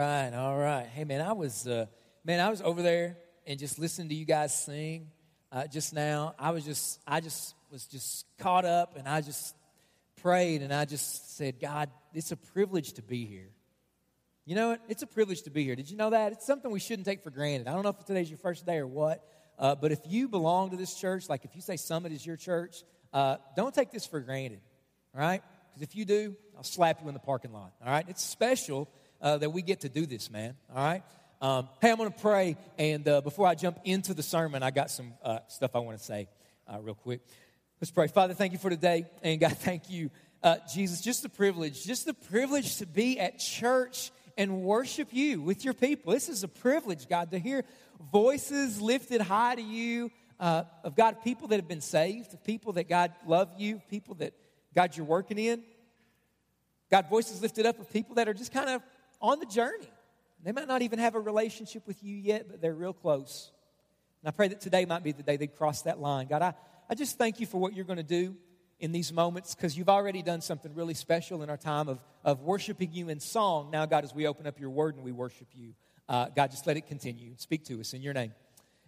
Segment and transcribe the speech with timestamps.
[0.00, 0.86] Right, all right.
[0.86, 1.86] Hey, man, I was, uh,
[2.24, 3.16] man, I was over there
[3.48, 5.10] and just listening to you guys sing
[5.50, 6.36] uh, just now.
[6.38, 9.56] I was just, I just was just caught up, and I just
[10.22, 13.50] prayed, and I just said, God, it's a privilege to be here.
[14.46, 14.76] You know?
[14.88, 15.74] It's a privilege to be here.
[15.74, 16.30] Did you know that?
[16.30, 17.66] It's something we shouldn't take for granted.
[17.66, 19.26] I don't know if today's your first day or what,
[19.58, 22.36] uh, but if you belong to this church, like if you say Summit is your
[22.36, 24.60] church, uh, don't take this for granted,
[25.12, 25.42] all right?
[25.70, 28.04] Because if you do, I'll slap you in the parking lot, all right?
[28.08, 28.88] It's special
[29.20, 30.56] uh, that we get to do this, man.
[30.74, 31.02] All right?
[31.40, 32.56] Um, hey, I'm going to pray.
[32.78, 35.98] And uh, before I jump into the sermon, I got some uh, stuff I want
[35.98, 36.28] to say
[36.66, 37.20] uh, real quick.
[37.80, 38.08] Let's pray.
[38.08, 39.06] Father, thank you for today.
[39.22, 40.10] And God, thank you,
[40.42, 45.40] uh, Jesus, just the privilege, just the privilege to be at church and worship you
[45.40, 46.12] with your people.
[46.12, 47.64] This is a privilege, God, to hear
[48.12, 50.10] voices lifted high to you
[50.40, 54.32] uh, of God, people that have been saved, people that God love you, people that
[54.74, 55.62] God you're working in.
[56.90, 58.82] God, voices lifted up of people that are just kind of
[59.20, 59.90] on the journey.
[60.42, 63.50] They might not even have a relationship with you yet, but they're real close.
[64.22, 66.28] And I pray that today might be the day they cross that line.
[66.28, 66.54] God, I,
[66.88, 68.36] I just thank you for what you're going to do
[68.80, 72.40] in these moments because you've already done something really special in our time of, of
[72.42, 73.70] worshiping you in song.
[73.70, 75.74] Now, God, as we open up your word and we worship you,
[76.08, 77.32] uh, God, just let it continue.
[77.36, 78.32] Speak to us in your name.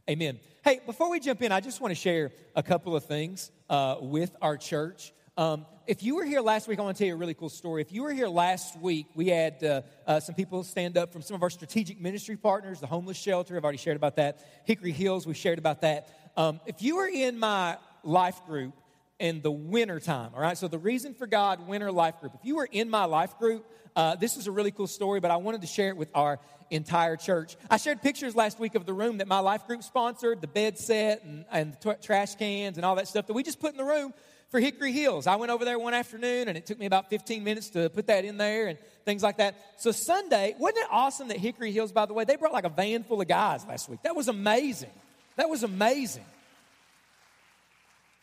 [0.09, 0.41] Amen.
[0.65, 3.97] Hey, before we jump in, I just want to share a couple of things uh,
[4.01, 5.13] with our church.
[5.41, 7.49] Um, if you were here last week, I want to tell you a really cool
[7.49, 7.81] story.
[7.81, 11.23] If you were here last week, we had uh, uh, some people stand up from
[11.23, 13.57] some of our strategic ministry partners, the homeless shelter.
[13.57, 14.47] I've already shared about that.
[14.67, 16.09] Hickory Hills, we shared about that.
[16.37, 18.75] Um, if you were in my life group
[19.19, 22.45] in the winter time, all right, so the reason for God winter life group, if
[22.45, 23.65] you were in my life group,
[23.97, 26.39] uh, this is a really cool story, but I wanted to share it with our
[26.69, 27.57] entire church.
[27.71, 30.79] I shared pictures last week of the room that my life group sponsored, the bed
[30.79, 33.73] set and, and the t- trash cans and all that stuff that we just put
[33.73, 34.13] in the room
[34.51, 35.27] for Hickory Hills.
[35.27, 38.09] I went over there one afternoon and it took me about 15 minutes to put
[38.09, 39.55] that in there and things like that.
[39.79, 42.71] So Sunday, wasn't it awesome that Hickory Hills, by the way, they brought like a
[42.71, 44.01] van full of guys last week?
[44.03, 44.91] That was amazing.
[45.37, 46.25] That was amazing.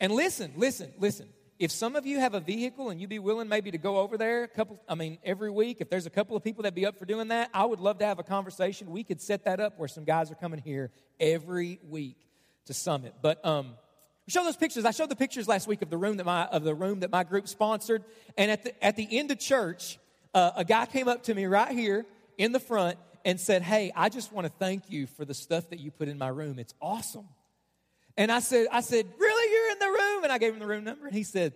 [0.00, 1.28] And listen, listen, listen.
[1.58, 4.16] If some of you have a vehicle and you'd be willing maybe to go over
[4.16, 6.86] there a couple, I mean, every week, if there's a couple of people that'd be
[6.86, 8.92] up for doing that, I would love to have a conversation.
[8.92, 12.16] We could set that up where some guys are coming here every week
[12.66, 13.14] to Summit.
[13.22, 13.74] But, um,
[14.28, 14.84] show those pictures.
[14.84, 17.10] I showed the pictures last week of the room that my of the room that
[17.10, 18.04] my group sponsored.
[18.36, 19.98] And at the at the end of church,
[20.34, 22.06] uh, a guy came up to me right here
[22.36, 25.70] in the front and said, "Hey, I just want to thank you for the stuff
[25.70, 26.58] that you put in my room.
[26.58, 27.28] It's awesome."
[28.16, 29.52] And I said, "I said, really?
[29.52, 31.54] You're in the room?" And I gave him the room number, and he said.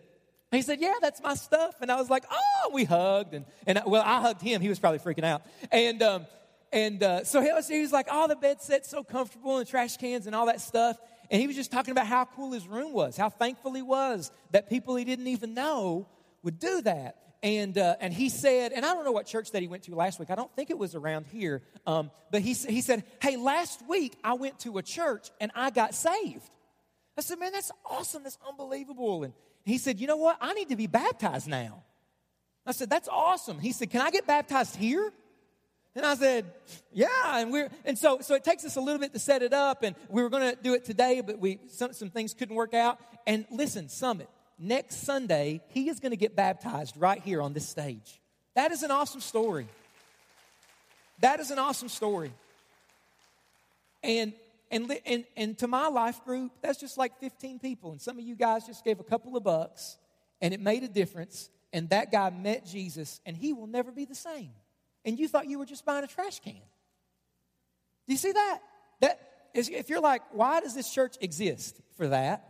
[0.51, 3.81] He said, "Yeah, that's my stuff." And I was like, "Oh!" We hugged, and and
[3.87, 4.61] well, I hugged him.
[4.61, 5.41] He was probably freaking out,
[5.71, 6.27] and um,
[6.71, 9.67] and uh, so he was, he was like, "Oh, the bed set's so comfortable, and
[9.67, 10.99] trash cans and all that stuff."
[11.33, 14.31] And he was just talking about how cool his room was, how thankful he was
[14.51, 16.07] that people he didn't even know
[16.43, 17.17] would do that.
[17.43, 19.95] And, uh, and he said, and I don't know what church that he went to
[19.95, 20.31] last week.
[20.31, 21.63] I don't think it was around here.
[21.87, 25.71] Um, but he, he said, hey, last week I went to a church and I
[25.71, 26.51] got saved.
[27.17, 28.25] I said, man, that's awesome.
[28.25, 29.25] That's unbelievable.
[29.25, 29.33] And
[29.65, 30.37] he said, you know what?
[30.39, 31.83] I need to be baptized now.
[32.67, 33.59] I said, that's awesome.
[33.59, 35.11] He said, can I get baptized here?
[35.95, 36.47] And I said,
[36.93, 37.39] yeah.
[37.39, 39.83] And we're, and so, so it takes us a little bit to set it up.
[39.83, 42.75] And we were going to do it today, but we, some, some things couldn't work
[42.75, 42.99] out.
[43.27, 47.69] And listen, Summit, next Sunday, he is going to get baptized right here on this
[47.69, 48.21] stage.
[48.55, 49.67] That is an awesome story.
[51.21, 52.33] That is an awesome story.
[54.03, 54.33] And,
[54.71, 57.93] and, and, and to my life group, that's just like 15 people.
[57.93, 59.99] And some of you guys just gave a couple of bucks,
[60.41, 61.51] and it made a difference.
[61.73, 64.51] And that guy met Jesus, and he will never be the same
[65.05, 66.61] and you thought you were just buying a trash can.
[68.07, 68.59] Do you see that?
[69.01, 69.21] That
[69.55, 72.49] is, if you're like, why does this church exist for that?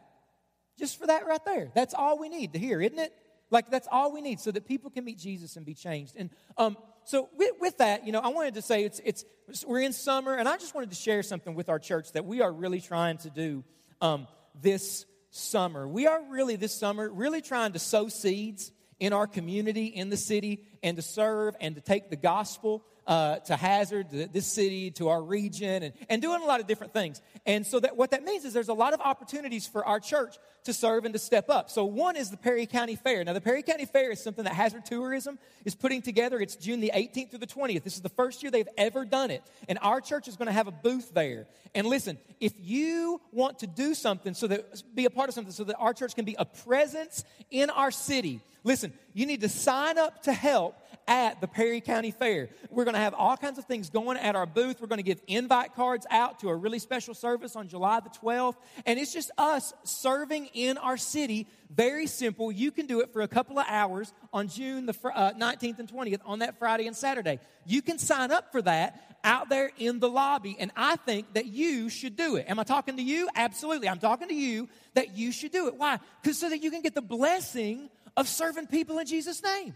[0.78, 1.70] Just for that right there.
[1.74, 3.12] That's all we need to hear, isn't it?
[3.50, 6.14] Like that's all we need so that people can meet Jesus and be changed.
[6.16, 9.24] And um, so with, with, that, you know, I wanted to say it's it's
[9.66, 12.40] we're in summer, and I just wanted to share something with our church that we
[12.40, 13.62] are really trying to do
[14.00, 14.26] um,
[14.62, 15.86] this summer.
[15.86, 20.16] We are really this summer really trying to sow seeds in our community, in the
[20.16, 24.90] city, and to serve and to take the gospel uh, to Hazard, to this city,
[24.92, 27.20] to our region, and, and doing a lot of different things.
[27.46, 30.36] And so that what that means is there's a lot of opportunities for our church
[30.64, 31.70] to serve and to step up.
[31.70, 33.24] So one is the Perry County Fair.
[33.24, 36.38] Now the Perry County Fair is something that Hazard Tourism is putting together.
[36.38, 37.82] It's June the 18th through the 20th.
[37.82, 39.42] This is the first year they've ever done it.
[39.68, 41.46] And our church is going to have a booth there.
[41.74, 45.52] And listen, if you want to do something so that be a part of something
[45.52, 49.48] so that our church can be a presence in our city, Listen, you need to
[49.48, 50.76] sign up to help
[51.08, 52.48] at the Perry County Fair.
[52.70, 54.80] We're going to have all kinds of things going at our booth.
[54.80, 58.10] We're going to give invite cards out to a really special service on July the
[58.10, 58.56] 12th.
[58.86, 61.48] And it's just us serving in our city.
[61.70, 62.52] Very simple.
[62.52, 65.88] You can do it for a couple of hours on June the uh, 19th and
[65.92, 67.40] 20th on that Friday and Saturday.
[67.66, 70.56] You can sign up for that out there in the lobby.
[70.58, 72.46] And I think that you should do it.
[72.48, 73.28] Am I talking to you?
[73.34, 73.88] Absolutely.
[73.88, 75.76] I'm talking to you that you should do it.
[75.76, 75.98] Why?
[76.22, 79.74] Because so that you can get the blessing of serving people in Jesus' name.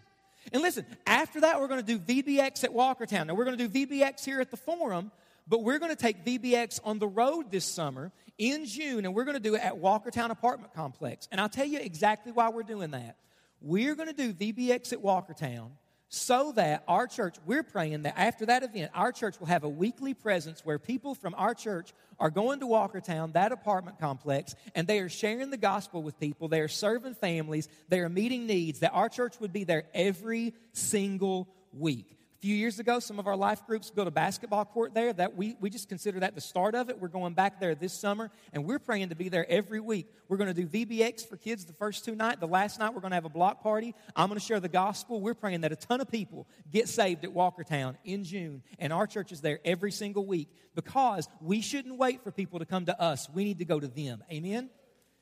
[0.52, 3.26] And listen, after that, we're going to do VBX at Walkertown.
[3.26, 5.10] Now, we're going to do VBX here at the Forum,
[5.48, 9.24] but we're going to take VBX on the road this summer in June, and we're
[9.24, 11.28] going to do it at Walkertown Apartment Complex.
[11.32, 13.16] And I'll tell you exactly why we're doing that.
[13.60, 15.70] We're going to do VBX at Walkertown
[16.08, 19.68] so that our church, we're praying that after that event, our church will have a
[19.68, 24.86] weekly presence where people from our church are going to Walkertown, that apartment complex, and
[24.86, 26.48] they are sharing the gospel with people.
[26.48, 27.68] They are serving families.
[27.88, 28.80] They are meeting needs.
[28.80, 33.34] That our church would be there every single week few years ago, some of our
[33.34, 35.12] life groups built a basketball court there.
[35.12, 37.00] That we, we just consider that the start of it.
[37.00, 40.06] We're going back there this summer, and we're praying to be there every week.
[40.28, 42.38] We're going to do VBX for kids the first two nights.
[42.38, 43.96] The last night, we're going to have a block party.
[44.14, 45.20] I'm going to share the gospel.
[45.20, 49.08] We're praying that a ton of people get saved at Walkertown in June, and our
[49.08, 53.02] church is there every single week because we shouldn't wait for people to come to
[53.02, 53.28] us.
[53.28, 54.22] We need to go to them.
[54.30, 54.70] Amen?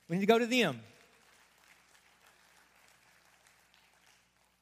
[0.08, 0.78] We need to go to them.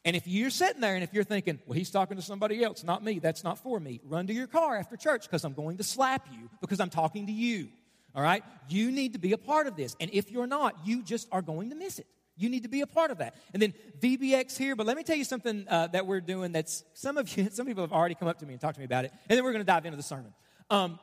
[0.04, 2.82] And if you're sitting there and if you're thinking, well, he's talking to somebody else,
[2.82, 5.76] not me, that's not for me, run to your car after church because I'm going
[5.76, 7.68] to slap you because I'm talking to you.
[8.14, 8.42] All right?
[8.68, 9.96] You need to be a part of this.
[10.00, 12.06] And if you're not, you just are going to miss it.
[12.36, 13.36] You need to be a part of that.
[13.52, 16.82] And then VBX here, but let me tell you something uh, that we're doing that's
[16.94, 18.86] some of you, some people have already come up to me and talked to me
[18.86, 19.12] about it.
[19.28, 20.34] And then we're going to dive into the sermon.
[20.68, 20.98] Um,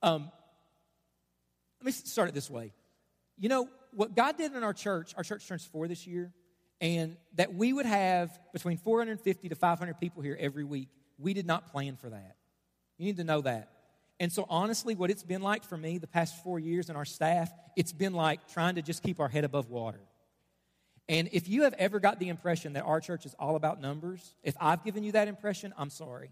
[0.00, 0.30] um,
[1.80, 2.72] let me start it this way.
[3.36, 6.32] You know, what God did in our church, our church turns four this year
[6.82, 10.88] and that we would have between 450 to 500 people here every week.
[11.16, 12.36] We did not plan for that.
[12.98, 13.70] You need to know that.
[14.18, 17.04] And so, honestly, what it's been like for me the past four years and our
[17.04, 20.00] staff, it's been like trying to just keep our head above water.
[21.08, 24.34] And if you have ever got the impression that our church is all about numbers,
[24.42, 26.30] if I've given you that impression, I'm sorry.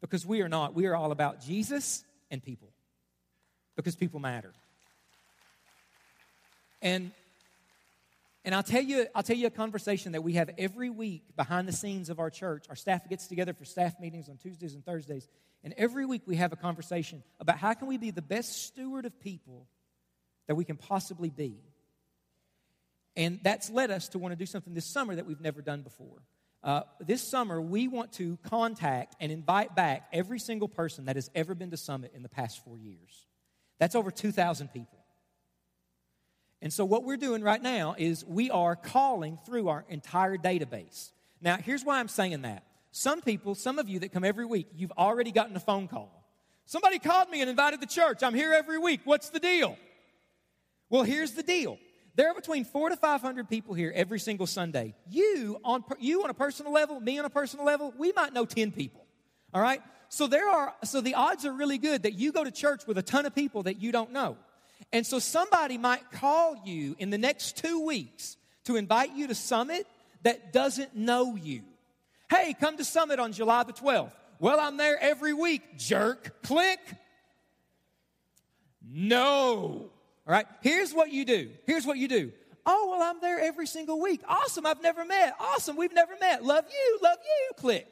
[0.00, 0.74] Because we are not.
[0.74, 2.68] We are all about Jesus and people.
[3.76, 4.52] Because people matter.
[6.82, 7.10] And
[8.48, 11.68] and I'll tell you, I'll tell you a conversation that we have every week behind
[11.68, 12.64] the scenes of our church.
[12.70, 15.28] Our staff gets together for staff meetings on Tuesdays and Thursdays.
[15.62, 19.04] And every week we have a conversation about how can we be the best steward
[19.04, 19.66] of people
[20.46, 21.58] that we can possibly be.
[23.16, 25.82] And that's led us to want to do something this summer that we've never done
[25.82, 26.22] before.
[26.64, 31.30] Uh, this summer, we want to contact and invite back every single person that has
[31.34, 33.26] ever been to Summit in the past four years.
[33.78, 34.97] That's over 2,000 people.
[36.60, 41.10] And so, what we're doing right now is we are calling through our entire database.
[41.40, 42.64] Now, here's why I'm saying that.
[42.90, 46.24] Some people, some of you that come every week, you've already gotten a phone call.
[46.66, 48.22] Somebody called me and invited the church.
[48.22, 49.00] I'm here every week.
[49.04, 49.76] What's the deal?
[50.90, 51.78] Well, here's the deal.
[52.14, 54.94] There are between four to 500 people here every single Sunday.
[55.08, 58.44] You on, you on a personal level, me on a personal level, we might know
[58.44, 59.06] 10 people.
[59.54, 59.80] All right?
[60.08, 62.98] So there are, so the odds are really good that you go to church with
[62.98, 64.36] a ton of people that you don't know.
[64.92, 69.34] And so somebody might call you in the next two weeks to invite you to
[69.34, 69.86] Summit
[70.22, 71.62] that doesn't know you.
[72.30, 74.12] Hey, come to Summit on July the 12th.
[74.38, 76.42] Well, I'm there every week, jerk.
[76.42, 76.80] Click.
[78.86, 79.90] No.
[80.26, 81.50] All right, here's what you do.
[81.66, 82.32] Here's what you do.
[82.64, 84.20] Oh, well, I'm there every single week.
[84.28, 85.34] Awesome, I've never met.
[85.40, 86.44] Awesome, we've never met.
[86.44, 87.54] Love you, love you.
[87.56, 87.86] Click.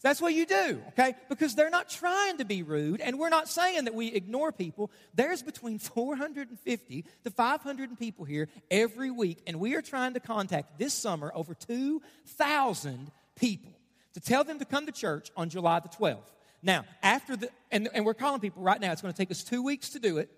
[0.00, 1.16] That's what you do, okay?
[1.28, 4.92] Because they're not trying to be rude, and we're not saying that we ignore people.
[5.14, 10.78] There's between 450 to 500 people here every week, and we are trying to contact
[10.78, 13.72] this summer over 2,000 people
[14.14, 16.30] to tell them to come to church on July the 12th.
[16.62, 19.42] Now, after the, and, and we're calling people right now, it's going to take us
[19.42, 20.30] two weeks to do it.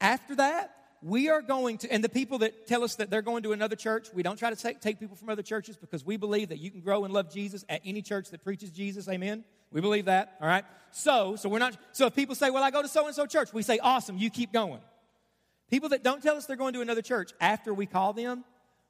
[0.00, 3.42] After that, we are going to, and the people that tell us that they're going
[3.44, 6.16] to another church, we don't try to take, take people from other churches because we
[6.16, 9.08] believe that you can grow and love Jesus at any church that preaches Jesus.
[9.08, 9.44] Amen.
[9.70, 10.36] We believe that.
[10.40, 10.64] All right.
[10.90, 13.26] So, so we're not, so if people say, well, I go to so and so
[13.26, 14.80] church, we say, awesome, you keep going.
[15.70, 18.44] People that don't tell us they're going to another church after we call them,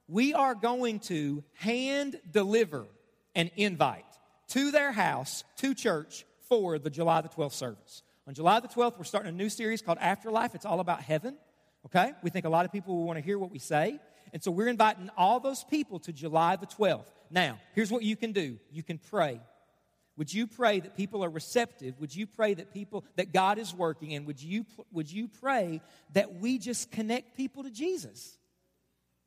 [0.09, 2.87] we are going to hand deliver
[3.35, 4.05] an invite
[4.49, 8.03] to their house, to church for the July the 12th service.
[8.29, 10.55] On July the 12th, we're starting a new series called Afterlife.
[10.55, 11.37] It's all about heaven.
[11.87, 12.13] Okay?
[12.23, 13.99] We think a lot of people will want to hear what we say.
[14.33, 17.07] And so we're inviting all those people to July the 12th.
[17.31, 19.41] Now, here's what you can do you can pray.
[20.17, 22.01] Would you pray that people are receptive?
[22.01, 24.15] Would you pray that people, that God is working?
[24.15, 25.83] And would you, would you pray
[26.15, 28.39] that we just connect people to Jesus?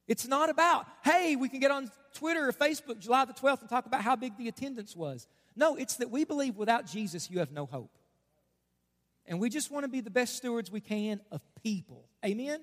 [0.07, 3.69] It's not about, hey, we can get on Twitter or Facebook July the 12th and
[3.69, 5.27] talk about how big the attendance was.
[5.55, 7.98] No, it's that we believe without Jesus, you have no hope.
[9.29, 12.09] And we just want to be the best stewards we can of people.
[12.25, 12.59] Amen?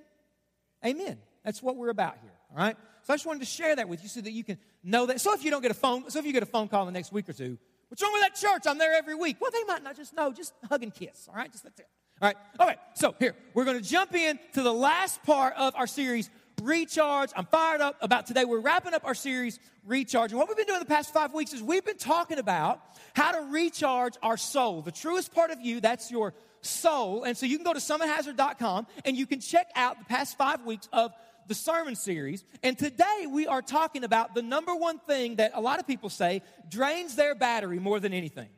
[0.84, 1.16] Amen.
[1.44, 2.32] That's what we're about here.
[2.50, 2.76] All right?
[3.04, 5.20] So I just wanted to share that with you so that you can know that.
[5.20, 6.86] So if you don't get a phone, so if you get a phone call in
[6.86, 7.56] the next week or two,
[7.88, 8.64] what's wrong with that church?
[8.66, 9.36] I'm there every week.
[9.40, 10.32] Well, they might not just know.
[10.32, 11.28] Just hug and kiss.
[11.28, 11.50] All right?
[11.50, 11.86] Just that's it.
[12.20, 12.36] All right.
[12.58, 12.78] All right.
[12.94, 16.30] So here, we're going to jump in to the last part of our series,
[16.62, 17.30] Recharge.
[17.36, 18.44] I'm fired up about today.
[18.44, 20.32] We're wrapping up our series, Recharge.
[20.32, 22.80] And what we've been doing the past five weeks is we've been talking about
[23.14, 24.82] how to recharge our soul.
[24.82, 26.34] The truest part of you, that's your
[26.66, 27.24] soul.
[27.24, 30.64] And so you can go to summithazard.com and you can check out the past five
[30.64, 31.12] weeks of
[31.48, 32.44] the sermon series.
[32.62, 36.10] And today we are talking about the number one thing that a lot of people
[36.10, 38.48] say drains their battery more than anything.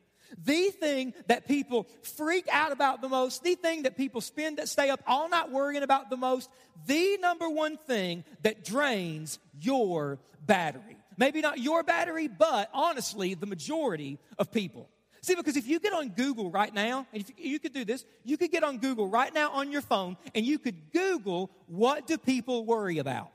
[0.45, 4.69] The thing that people freak out about the most, the thing that people spend that
[4.69, 6.51] stay up all night worrying about the most,
[6.87, 10.97] the number one thing that drains your battery.
[11.17, 14.89] Maybe not your battery, but honestly, the majority of people.
[15.21, 18.05] See, because if you get on Google right now, and if you could do this,
[18.25, 22.07] you could get on Google right now on your phone and you could Google, what
[22.07, 23.31] do people worry about?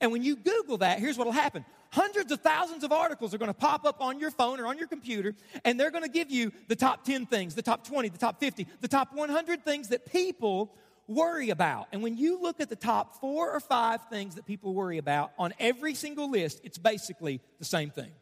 [0.00, 1.64] And when you Google that, here's what will happen.
[1.90, 4.78] Hundreds of thousands of articles are going to pop up on your phone or on
[4.78, 8.10] your computer, and they're going to give you the top 10 things, the top 20,
[8.10, 10.72] the top 50, the top 100 things that people
[11.08, 11.88] worry about.
[11.90, 15.32] And when you look at the top four or five things that people worry about
[15.36, 18.12] on every single list, it's basically the same thing.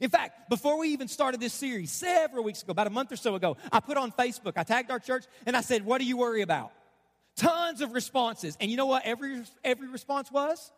[0.00, 3.16] In fact, before we even started this series, several weeks ago, about a month or
[3.16, 6.06] so ago, I put on Facebook, I tagged our church, and I said, What do
[6.06, 6.72] you worry about?
[7.36, 8.56] Tons of responses.
[8.60, 10.70] And you know what every, every response was?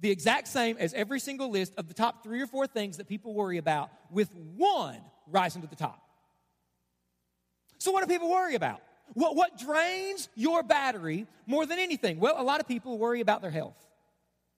[0.00, 3.06] The exact same as every single list of the top three or four things that
[3.06, 6.02] people worry about, with one rising to the top.
[7.78, 8.82] So, what do people worry about?
[9.14, 12.20] What, what drains your battery more than anything?
[12.20, 13.76] Well, a lot of people worry about their health,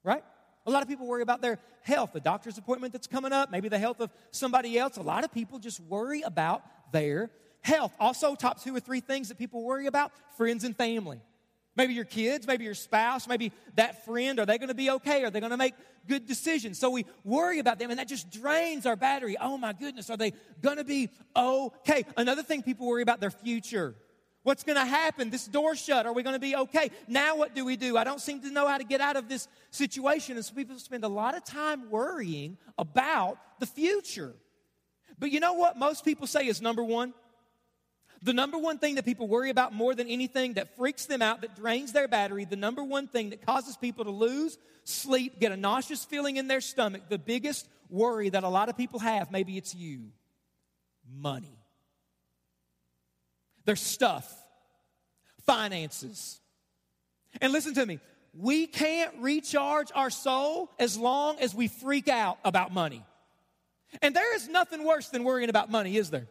[0.04, 0.24] right?
[0.66, 3.68] A lot of people worry about their health, the doctor's appointment that's coming up, maybe
[3.68, 4.96] the health of somebody else.
[4.96, 7.30] A lot of people just worry about their
[7.62, 7.92] health.
[7.98, 11.20] Also, top two or three things that people worry about friends and family.
[11.74, 14.38] Maybe your kids, maybe your spouse, maybe that friend.
[14.38, 15.24] Are they going to be okay?
[15.24, 15.74] Are they going to make
[16.06, 16.78] good decisions?
[16.78, 19.36] So we worry about them, and that just drains our battery.
[19.40, 22.04] Oh my goodness, are they going to be okay?
[22.16, 23.94] Another thing people worry about their future.
[24.42, 25.30] What's going to happen?
[25.30, 26.04] This door shut.
[26.04, 26.90] Are we going to be okay?
[27.06, 27.96] Now, what do we do?
[27.96, 30.36] I don't seem to know how to get out of this situation.
[30.36, 34.34] And so people spend a lot of time worrying about the future.
[35.18, 37.14] But you know what most people say is number one?
[38.24, 41.40] The number one thing that people worry about more than anything that freaks them out,
[41.42, 45.52] that drains their battery, the number one thing that causes people to lose sleep, get
[45.52, 49.30] a nauseous feeling in their stomach, the biggest worry that a lot of people have,
[49.30, 50.10] maybe it's you
[51.08, 51.61] money
[53.64, 54.32] their stuff,
[55.46, 56.40] finances.
[57.40, 57.98] And listen to me,
[58.34, 63.04] we can't recharge our soul as long as we freak out about money.
[64.00, 66.26] And there is nothing worse than worrying about money, is there?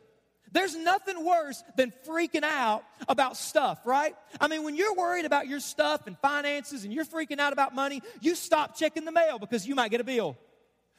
[0.51, 4.15] There's nothing worse than freaking out about stuff, right?
[4.39, 7.73] I mean, when you're worried about your stuff and finances and you're freaking out about
[7.73, 10.37] money, you stop checking the mail because you might get a bill.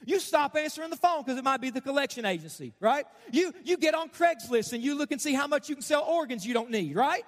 [0.05, 3.05] You stop answering the phone because it might be the collection agency, right?
[3.31, 6.03] You, you get on Craigslist and you look and see how much you can sell
[6.03, 7.25] organs you don't need, right?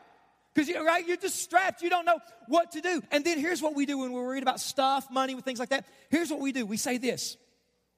[0.54, 1.82] Because you, right, you're just strapped.
[1.82, 3.02] You don't know what to do.
[3.10, 5.86] And then here's what we do when we're worried about stuff, money, things like that.
[6.10, 6.64] Here's what we do.
[6.64, 7.36] We say this: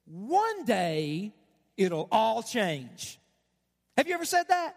[0.07, 1.35] One day
[1.77, 3.19] it'll all change.
[3.97, 4.75] Have you ever said that?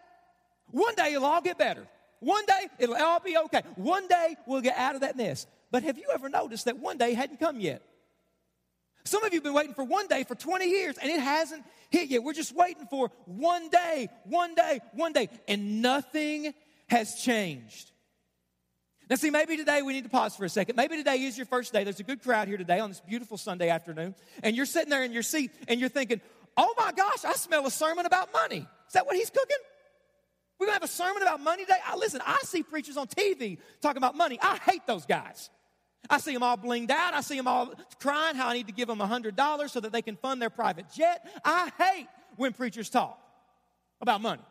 [0.71, 1.87] One day it'll all get better.
[2.19, 3.61] One day it'll all be okay.
[3.75, 5.47] One day we'll get out of that mess.
[5.71, 7.81] But have you ever noticed that one day hadn't come yet?
[9.09, 11.65] Some of you have been waiting for one day for 20 years and it hasn't
[11.89, 12.21] hit yet.
[12.21, 16.53] We're just waiting for one day, one day, one day, and nothing
[16.89, 17.89] has changed.
[19.09, 20.75] Now, see, maybe today we need to pause for a second.
[20.75, 21.83] Maybe today is your first day.
[21.83, 24.13] There's a good crowd here today on this beautiful Sunday afternoon,
[24.43, 26.21] and you're sitting there in your seat and you're thinking,
[26.55, 28.67] oh my gosh, I smell a sermon about money.
[28.87, 29.57] Is that what he's cooking?
[30.59, 31.79] We're gonna have a sermon about money today?
[31.83, 34.37] I, listen, I see preachers on TV talking about money.
[34.39, 35.49] I hate those guys.
[36.09, 37.13] I see them all blinged out.
[37.13, 40.01] I see them all crying how I need to give them $100 so that they
[40.01, 41.27] can fund their private jet.
[41.43, 43.19] I hate when preachers talk
[44.01, 44.41] about money.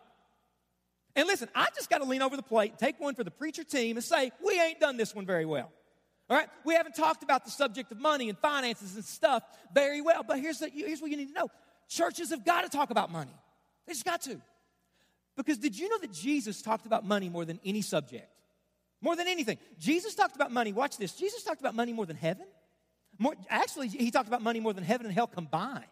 [1.16, 3.64] And listen, I just got to lean over the plate, take one for the preacher
[3.64, 5.72] team, and say, we ain't done this one very well.
[6.30, 6.48] All right?
[6.64, 10.22] We haven't talked about the subject of money and finances and stuff very well.
[10.22, 11.48] But here's, the, here's what you need to know
[11.88, 13.34] churches have got to talk about money.
[13.86, 14.40] They just got to.
[15.36, 18.28] Because did you know that Jesus talked about money more than any subject?
[19.00, 19.58] More than anything.
[19.78, 20.72] Jesus talked about money.
[20.72, 21.12] Watch this.
[21.12, 22.46] Jesus talked about money more than heaven.
[23.18, 25.84] More, actually, he talked about money more than heaven and hell combined.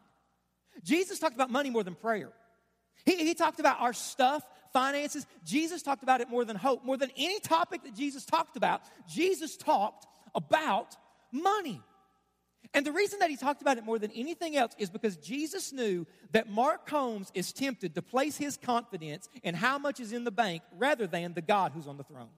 [0.82, 2.30] Jesus talked about money more than prayer.
[3.04, 5.26] He, he talked about our stuff, finances.
[5.44, 6.84] Jesus talked about it more than hope.
[6.84, 10.96] More than any topic that Jesus talked about, Jesus talked about
[11.32, 11.80] money.
[12.74, 15.72] And the reason that he talked about it more than anything else is because Jesus
[15.72, 20.24] knew that Mark Holmes is tempted to place his confidence in how much is in
[20.24, 22.28] the bank rather than the God who's on the throne.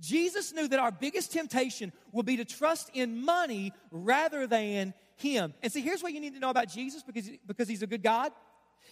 [0.00, 5.54] Jesus knew that our biggest temptation will be to trust in money rather than him.
[5.62, 8.02] And see, here's what you need to know about Jesus because, because he's a good
[8.02, 8.32] God.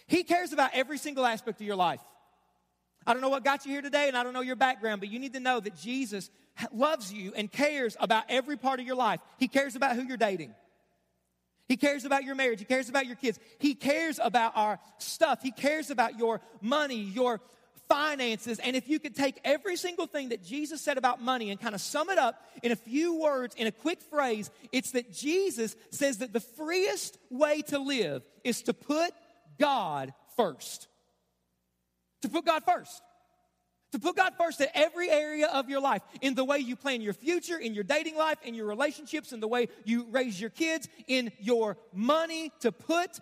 [0.07, 2.01] He cares about every single aspect of your life.
[3.05, 5.09] I don't know what got you here today, and I don't know your background, but
[5.09, 6.29] you need to know that Jesus
[6.73, 9.21] loves you and cares about every part of your life.
[9.37, 10.53] He cares about who you're dating.
[11.69, 12.59] He cares about your marriage.
[12.59, 13.39] He cares about your kids.
[13.59, 15.41] He cares about our stuff.
[15.41, 17.41] He cares about your money, your
[17.87, 18.59] finances.
[18.59, 21.75] And if you could take every single thing that Jesus said about money and kind
[21.75, 25.75] of sum it up in a few words, in a quick phrase, it's that Jesus
[25.91, 29.11] says that the freest way to live is to put
[29.59, 30.87] God first
[32.21, 33.01] to put God first.
[33.93, 37.01] To put God first in every area of your life, in the way you plan
[37.01, 40.49] your future, in your dating life, in your relationships, in the way you raise your
[40.49, 43.19] kids, in your money, to put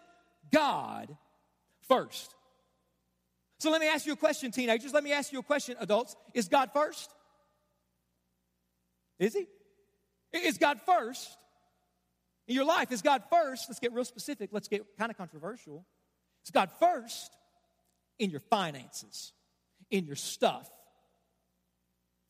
[0.51, 1.15] God
[1.87, 2.33] first.
[3.59, 4.93] So let me ask you a question, teenagers.
[4.93, 6.15] Let me ask you a question, adults.
[6.33, 7.09] Is God first?
[9.19, 9.47] Is He?
[10.37, 11.37] Is God first?
[12.47, 13.65] In your life, is God first?
[13.69, 14.49] Let's get real specific.
[14.51, 15.85] Let's get kind of controversial.
[16.43, 17.31] Is God first?
[18.19, 19.33] in your finances,
[19.91, 20.69] in your stuff.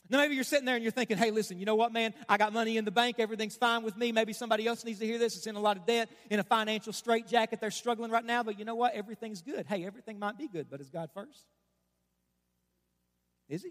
[0.09, 2.13] Now, maybe you're sitting there and you're thinking, hey, listen, you know what, man?
[2.29, 3.15] I got money in the bank.
[3.17, 4.11] Everything's fine with me.
[4.11, 5.35] Maybe somebody else needs to hear this.
[5.35, 7.59] It's in a lot of debt, in a financial straitjacket.
[7.59, 8.93] They're struggling right now, but you know what?
[8.93, 9.65] Everything's good.
[9.65, 11.45] Hey, everything might be good, but is God first?
[13.49, 13.69] Is He?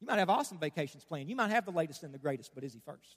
[0.00, 1.28] You might have awesome vacations planned.
[1.28, 3.16] You might have the latest and the greatest, but is He first?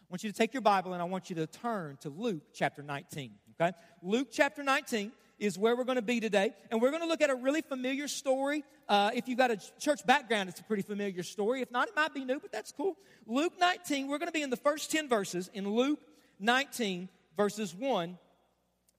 [0.00, 2.44] I want you to take your Bible and I want you to turn to Luke
[2.54, 3.32] chapter 19.
[3.60, 3.76] Okay?
[4.02, 6.52] Luke chapter 19 is where we're going to be today.
[6.70, 8.64] And we're going to look at a really familiar story.
[8.88, 11.62] Uh, if you've got a church background, it's a pretty familiar story.
[11.62, 12.96] If not, it might be new, but that's cool.
[13.26, 16.00] Luke 19, we're going to be in the first 10 verses in Luke
[16.40, 18.18] 19, verses 1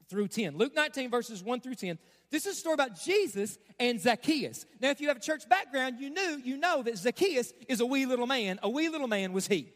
[0.09, 0.57] through 10.
[0.57, 1.97] Luke 19, verses 1 through 10.
[2.31, 4.65] This is a story about Jesus and Zacchaeus.
[4.79, 7.85] Now, if you have a church background, you knew, you know that Zacchaeus is a
[7.85, 8.59] wee little man.
[8.61, 9.71] A wee little man was he.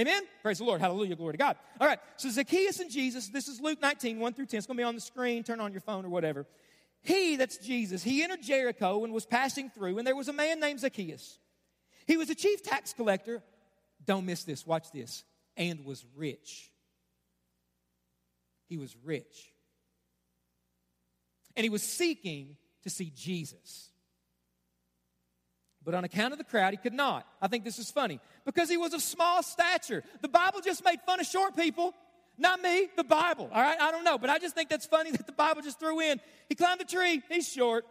[0.00, 0.22] Amen?
[0.42, 0.80] Praise the Lord.
[0.80, 1.14] Hallelujah.
[1.14, 1.56] Glory to God.
[1.78, 1.98] All right.
[2.16, 4.58] So Zacchaeus and Jesus, this is Luke 19, 1 through 10.
[4.58, 5.42] It's going to be on the screen.
[5.44, 6.46] Turn on your phone or whatever.
[7.02, 10.60] He, that's Jesus, he entered Jericho and was passing through, and there was a man
[10.60, 11.38] named Zacchaeus.
[12.06, 13.42] He was a chief tax collector.
[14.04, 14.66] Don't miss this.
[14.66, 15.24] Watch this.
[15.56, 16.70] And was rich.
[18.66, 19.52] He was rich.
[21.56, 23.89] And he was seeking to see Jesus.
[25.84, 27.26] But on account of the crowd, he could not.
[27.40, 30.04] I think this is funny because he was of small stature.
[30.20, 31.94] The Bible just made fun of short people.
[32.36, 33.50] Not me, the Bible.
[33.52, 35.78] All right, I don't know, but I just think that's funny that the Bible just
[35.78, 36.20] threw in.
[36.48, 37.86] He climbed the tree, he's short.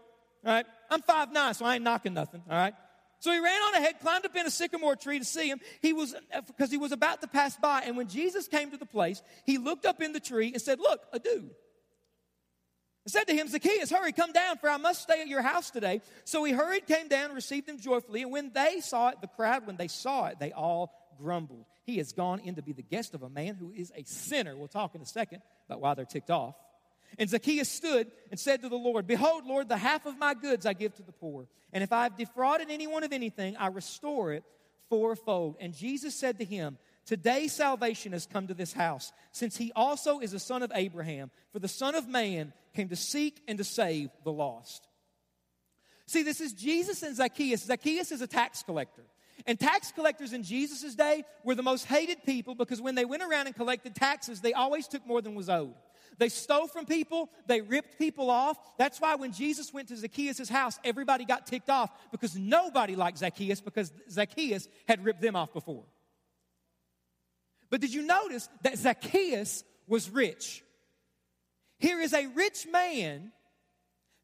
[0.46, 2.42] All right, I'm five nine, so I ain't knocking nothing.
[2.50, 2.74] All right,
[3.20, 5.60] so he ran on ahead, climbed up in a sycamore tree to see him.
[5.82, 8.78] He was uh, because he was about to pass by, and when Jesus came to
[8.78, 11.52] the place, he looked up in the tree and said, "Look, a dude."
[13.10, 16.02] Said to him, Zacchaeus, hurry, come down, for I must stay at your house today.
[16.24, 18.22] So he hurried, came down, received him joyfully.
[18.22, 21.66] And when they saw it, the crowd, when they saw it, they all grumbled.
[21.84, 24.56] He has gone in to be the guest of a man who is a sinner.
[24.56, 26.56] We'll talk in a second about why they're ticked off.
[27.18, 30.66] And Zacchaeus stood and said to the Lord, Behold, Lord, the half of my goods
[30.66, 31.48] I give to the poor.
[31.74, 34.44] And if I have defrauded anyone of anything, I restore it
[34.90, 35.58] fourfold.
[35.60, 36.78] And Jesus said to him,
[37.10, 41.32] Today salvation has come to this house, since he also is a son of Abraham.
[41.52, 44.88] For the Son of Man came to seek and to save the lost.
[46.06, 47.64] See, this is Jesus and Zacchaeus.
[47.64, 49.02] Zacchaeus is a tax collector.
[49.48, 53.24] And tax collectors in Jesus' day were the most hated people because when they went
[53.24, 55.74] around and collected taxes, they always took more than was owed.
[56.20, 58.60] They stole from people, they ripped people off.
[58.78, 63.18] That's why when Jesus went to Zacchaeus' house, everybody got ticked off because nobody liked
[63.18, 65.86] Zacchaeus because Zacchaeus had ripped them off before.
[67.70, 70.64] But did you notice that Zacchaeus was rich?
[71.78, 73.32] Here is a rich man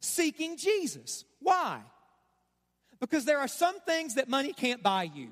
[0.01, 1.23] seeking Jesus.
[1.39, 1.81] Why?
[2.99, 5.29] Because there are some things that money can't buy you.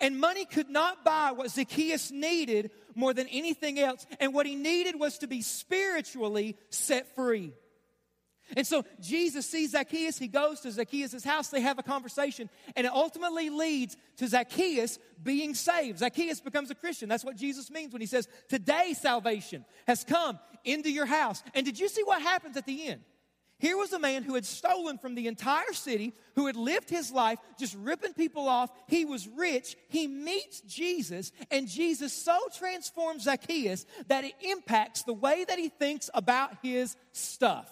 [0.00, 4.06] And money could not buy what Zacchaeus needed more than anything else.
[4.20, 7.52] And what he needed was to be spiritually set free.
[8.56, 10.18] And so Jesus sees Zacchaeus.
[10.18, 11.48] He goes to Zacchaeus' house.
[11.48, 12.48] They have a conversation.
[12.76, 15.98] And it ultimately leads to Zacchaeus being saved.
[15.98, 17.08] Zacchaeus becomes a Christian.
[17.08, 21.42] That's what Jesus means when he says, Today salvation has come into your house.
[21.54, 23.02] And did you see what happens at the end?
[23.60, 27.10] Here was a man who had stolen from the entire city, who had lived his
[27.10, 28.70] life just ripping people off.
[28.86, 29.76] He was rich.
[29.88, 35.70] He meets Jesus, and Jesus so transforms Zacchaeus that it impacts the way that he
[35.70, 37.68] thinks about his stuff.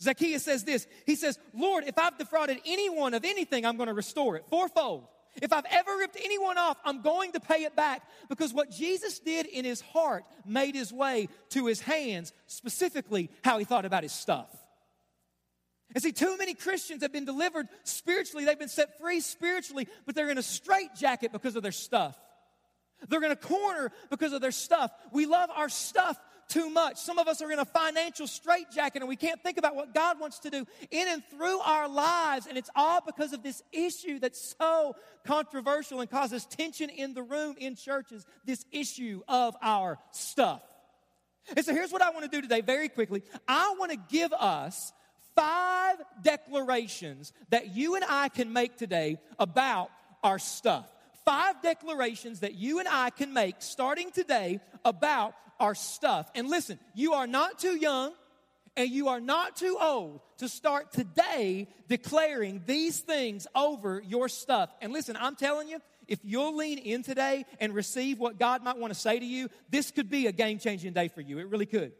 [0.00, 3.94] Zacchaeus says this He says, Lord, if I've defrauded anyone of anything, I'm going to
[3.94, 5.06] restore it fourfold.
[5.40, 9.20] If I've ever ripped anyone off, I'm going to pay it back because what Jesus
[9.20, 14.02] did in his heart made his way to his hands, specifically how he thought about
[14.02, 14.48] his stuff.
[15.94, 20.14] And see, too many Christians have been delivered spiritually, they've been set free spiritually, but
[20.14, 22.16] they're in a straitjacket because of their stuff.
[23.08, 24.90] They're in a corner because of their stuff.
[25.12, 26.18] We love our stuff
[26.50, 26.98] too much.
[26.98, 30.20] Some of us are in a financial straitjacket and we can't think about what God
[30.20, 32.46] wants to do in and through our lives.
[32.46, 37.22] And it's all because of this issue that's so controversial and causes tension in the
[37.22, 40.62] room in churches this issue of our stuff.
[41.56, 43.22] And so here's what I want to do today, very quickly.
[43.48, 44.92] I want to give us
[45.34, 49.90] five declarations that you and I can make today about
[50.22, 50.86] our stuff
[51.30, 56.28] five declarations that you and I can make starting today about our stuff.
[56.34, 58.14] And listen, you are not too young
[58.76, 64.70] and you are not too old to start today declaring these things over your stuff.
[64.80, 68.78] And listen, I'm telling you, if you'll lean in today and receive what God might
[68.78, 71.38] want to say to you, this could be a game changing day for you.
[71.38, 71.92] It really could.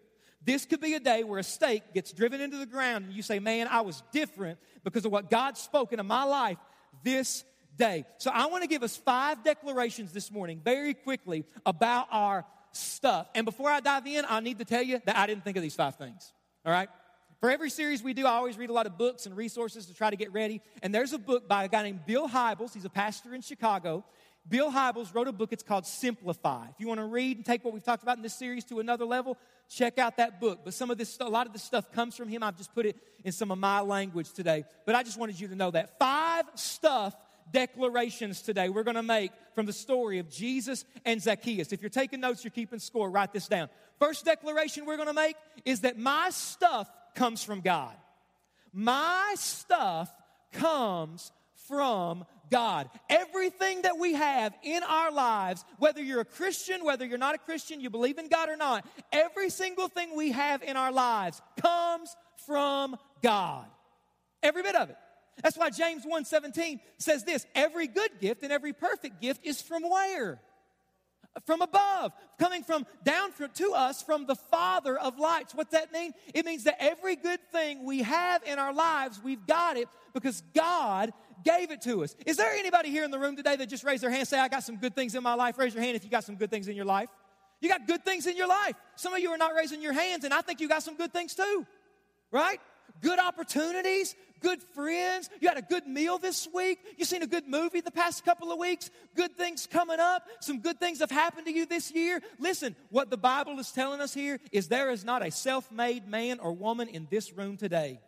[0.44, 3.22] This could be a day where a stake gets driven into the ground and you
[3.22, 6.58] say, Man, I was different because of what God spoke into my life
[7.02, 7.44] this
[7.76, 8.04] day.
[8.18, 13.28] So I want to give us five declarations this morning, very quickly, about our stuff.
[13.35, 15.62] And before I dive in, I need to tell you that I didn't think of
[15.62, 16.33] these five things.
[16.64, 16.88] All right?
[17.40, 19.94] For every series we do, I always read a lot of books and resources to
[19.94, 20.61] try to get ready.
[20.83, 22.74] And there's a book by a guy named Bill Hybels.
[22.74, 24.04] He's a pastor in Chicago.
[24.46, 25.52] Bill Hybels wrote a book.
[25.52, 26.64] It's called Simplify.
[26.64, 28.80] If you want to read and take what we've talked about in this series to
[28.80, 29.38] another level,
[29.70, 30.61] check out that book.
[30.64, 32.42] But some of this, a lot of this stuff comes from him.
[32.42, 34.64] I've just put it in some of my language today.
[34.85, 37.14] But I just wanted you to know that five stuff
[37.52, 41.72] declarations today we're going to make from the story of Jesus and Zacchaeus.
[41.72, 43.68] If you're taking notes, you're keeping score, write this down.
[43.98, 47.94] First declaration we're going to make is that my stuff comes from God.
[48.72, 50.10] My stuff
[50.52, 51.32] comes
[51.68, 52.90] from God.
[53.08, 57.38] Everything that we have in our lives, whether you're a Christian, whether you're not a
[57.38, 61.40] Christian, you believe in God or not, every single thing we have in our lives
[61.60, 62.14] comes
[62.46, 63.66] from God.
[64.42, 64.96] Every bit of it.
[65.42, 69.83] That's why James 1:17 says this, every good gift and every perfect gift is from
[69.83, 70.40] where?
[71.46, 75.55] From above, coming from down from, to us from the Father of lights.
[75.55, 76.12] What that mean?
[76.35, 80.42] It means that every good thing we have in our lives, we've got it because
[80.55, 81.12] God
[81.44, 82.16] gave it to us.
[82.26, 84.48] Is there anybody here in the room today that just raised their hand say, I
[84.48, 85.57] got some good things in my life?
[85.57, 87.09] Raise your hand if you got some good things in your life.
[87.61, 88.74] You got good things in your life.
[88.96, 91.12] Some of you are not raising your hands, and I think you got some good
[91.12, 91.66] things too,
[92.33, 92.59] right?
[93.00, 95.29] Good opportunities, good friends.
[95.40, 96.79] You had a good meal this week.
[96.98, 98.90] You seen a good movie the past couple of weeks.
[99.14, 100.26] Good things coming up.
[100.40, 102.20] Some good things have happened to you this year.
[102.38, 106.09] Listen, what the Bible is telling us here is there is not a self made
[106.09, 108.00] man or woman in this room today.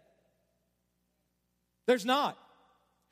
[1.86, 2.38] There's not.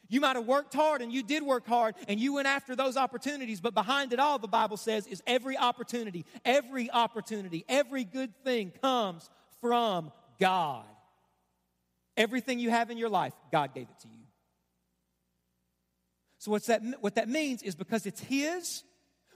[0.09, 2.97] You might have worked hard and you did work hard and you went after those
[2.97, 8.35] opportunities, but behind it all, the Bible says, is every opportunity, every opportunity, every good
[8.45, 9.31] thing comes
[9.61, 10.85] from God.
[12.21, 14.25] Everything you have in your life, God gave it to you.
[16.37, 18.85] So what's that, what that means is because it's His,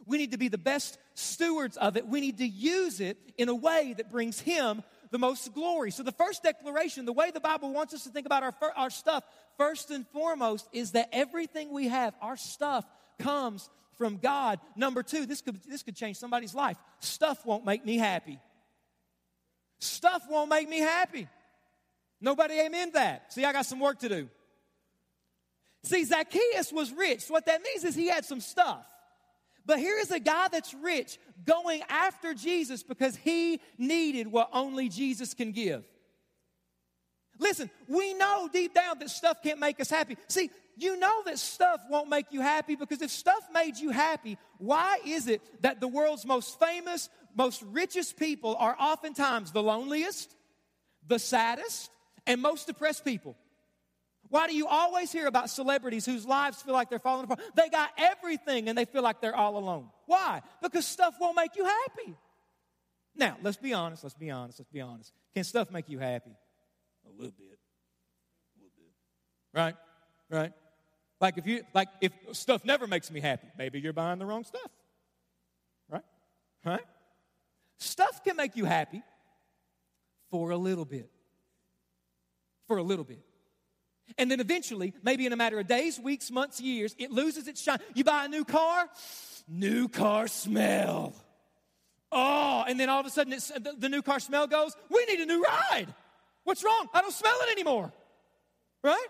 [0.04, 2.06] we need to be the best stewards of it.
[2.06, 5.92] We need to use it in a way that brings Him the most glory.
[5.92, 8.90] So the first declaration, the way the Bible wants us to think about our, our
[8.90, 9.24] stuff,
[9.56, 12.84] first and foremost, is that everything we have, our stuff,
[13.18, 14.60] comes from God.
[14.76, 16.76] Number two, this could, this could change somebody's life.
[17.00, 18.38] Stuff won't make me happy.
[19.78, 21.28] Stuff won't make me happy.
[22.24, 23.34] Nobody amen that.
[23.34, 24.30] See, I got some work to do.
[25.82, 27.20] See, Zacchaeus was rich.
[27.20, 28.82] So what that means is he had some stuff.
[29.66, 34.88] But here is a guy that's rich going after Jesus because he needed what only
[34.88, 35.84] Jesus can give.
[37.38, 40.16] Listen, we know deep down that stuff can't make us happy.
[40.28, 44.38] See, you know that stuff won't make you happy because if stuff made you happy,
[44.56, 50.34] why is it that the world's most famous, most richest people are oftentimes the loneliest,
[51.06, 51.90] the saddest,
[52.26, 53.36] and most depressed people.
[54.28, 57.40] Why do you always hear about celebrities whose lives feel like they're falling apart?
[57.54, 59.90] They got everything and they feel like they're all alone.
[60.06, 60.42] Why?
[60.62, 62.16] Because stuff won't make you happy.
[63.16, 65.12] Now, let's be honest, let's be honest, let's be honest.
[65.34, 66.32] Can stuff make you happy?
[67.06, 67.58] A little bit.
[68.56, 68.92] A little bit.
[69.52, 69.76] Right?
[70.30, 70.52] Right?
[71.20, 74.44] Like if you like if stuff never makes me happy, maybe you're buying the wrong
[74.44, 74.70] stuff.
[75.88, 76.02] Right?
[76.64, 76.84] Right?
[77.78, 79.02] Stuff can make you happy
[80.30, 81.08] for a little bit
[82.66, 83.20] for a little bit.
[84.18, 87.62] And then eventually, maybe in a matter of days, weeks, months, years, it loses its
[87.62, 87.78] shine.
[87.94, 88.88] You buy a new car,
[89.48, 91.14] new car smell.
[92.12, 95.20] Oh, and then all of a sudden the, the new car smell goes, we need
[95.20, 95.86] a new ride.
[96.44, 96.88] What's wrong?
[96.92, 97.92] I don't smell it anymore.
[98.82, 99.06] Right?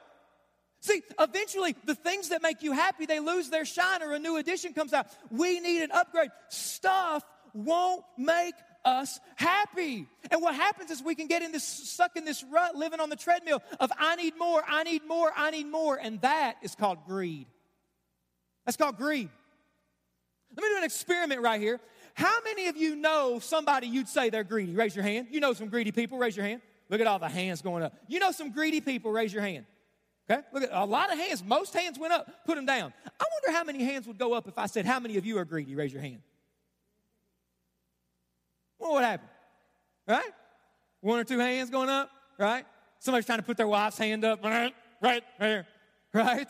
[0.81, 4.37] See, eventually, the things that make you happy, they lose their shine or a new
[4.37, 5.07] addition comes out.
[5.31, 6.31] We need an upgrade.
[6.49, 10.07] Stuff won't make us happy.
[10.31, 13.11] And what happens is we can get in this stuck in this rut, living on
[13.11, 15.97] the treadmill of I need more, I need more, I need more.
[15.97, 17.47] And that is called greed.
[18.65, 19.29] That's called greed.
[20.57, 21.81] Let me do an experiment right here.
[22.15, 24.75] How many of you know somebody you'd say they're greedy?
[24.75, 25.29] Raise your hand.
[25.31, 26.63] You know some greedy people, raise your hand.
[26.89, 27.95] Look at all the hands going up.
[28.09, 29.67] You know some greedy people, raise your hand.
[30.31, 30.43] Okay?
[30.53, 31.43] Look at a lot of hands.
[31.45, 32.47] Most hands went up.
[32.47, 32.93] Put them down.
[33.07, 35.39] I wonder how many hands would go up if I said, How many of you
[35.39, 35.75] are greedy?
[35.75, 36.21] Raise your hand.
[38.79, 39.29] What would happen?
[40.07, 40.33] Right?
[41.01, 42.65] One or two hands going up, right?
[42.99, 44.75] Somebody's trying to put their wife's hand up, right?
[45.03, 45.23] Right
[46.15, 46.49] right?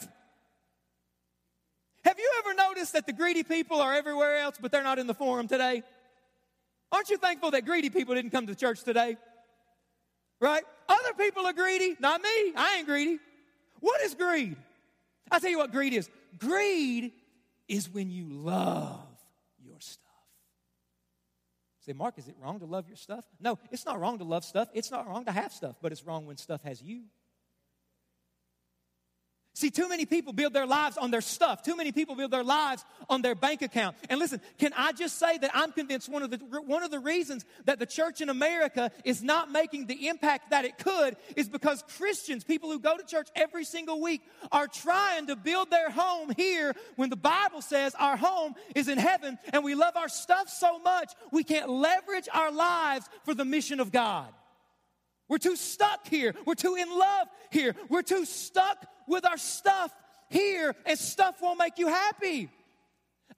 [2.04, 5.06] Have you ever noticed that the greedy people are everywhere else, but they're not in
[5.06, 5.82] the forum today?
[6.92, 9.16] Aren't you thankful that greedy people didn't come to church today?
[10.40, 10.62] Right?
[10.88, 12.52] Other people are greedy, not me.
[12.54, 13.18] I ain't greedy.
[13.80, 14.56] What is greed?
[15.30, 16.10] I'll tell you what greed is.
[16.38, 17.12] Greed
[17.66, 19.00] is when you love.
[21.84, 23.24] Say, Mark, is it wrong to love your stuff?
[23.38, 24.68] No, it's not wrong to love stuff.
[24.72, 27.04] It's not wrong to have stuff, but it's wrong when stuff has you.
[29.64, 31.62] See, too many people build their lives on their stuff.
[31.62, 33.96] Too many people build their lives on their bank account.
[34.10, 36.98] And listen, can I just say that I'm convinced one of the, one of the
[36.98, 41.48] reasons that the church in America is not making the impact that it could is
[41.48, 44.20] because Christians, people who go to church every single week,
[44.52, 48.98] are trying to build their home here when the Bible says our home is in
[48.98, 53.46] heaven and we love our stuff so much we can't leverage our lives for the
[53.46, 54.30] mission of God.
[55.26, 56.34] We're too stuck here.
[56.44, 57.74] We're too in love here.
[57.88, 59.92] We're too stuck with our stuff
[60.28, 62.50] here, and stuff won't make you happy.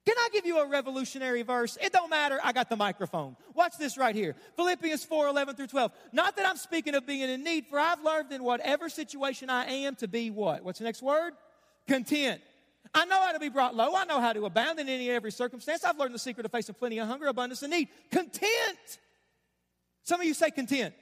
[0.04, 1.76] Can I give you a revolutionary verse?
[1.80, 2.38] It don't matter.
[2.42, 3.36] I got the microphone.
[3.54, 4.36] Watch this right here.
[4.54, 5.92] Philippians 4 11 through 12.
[6.12, 9.64] Not that I'm speaking of being in need, for I've learned in whatever situation I
[9.64, 10.62] am to be what?
[10.62, 11.32] What's the next word?
[11.88, 12.40] Content.
[12.94, 13.96] I know how to be brought low.
[13.96, 15.84] I know how to abound in any and every circumstance.
[15.84, 17.88] I've learned the secret of facing plenty of hunger, abundance, and need.
[18.12, 18.98] Content.
[20.04, 20.94] Some of you say content.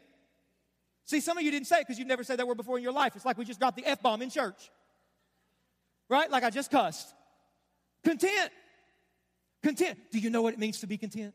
[1.07, 2.83] See, some of you didn't say it because you've never said that word before in
[2.83, 3.14] your life.
[3.14, 4.71] It's like we just dropped the F bomb in church.
[6.09, 6.31] Right?
[6.31, 7.12] Like I just cussed.
[8.05, 8.51] Content.
[9.62, 9.99] Content.
[10.12, 11.35] Do you know what it means to be content?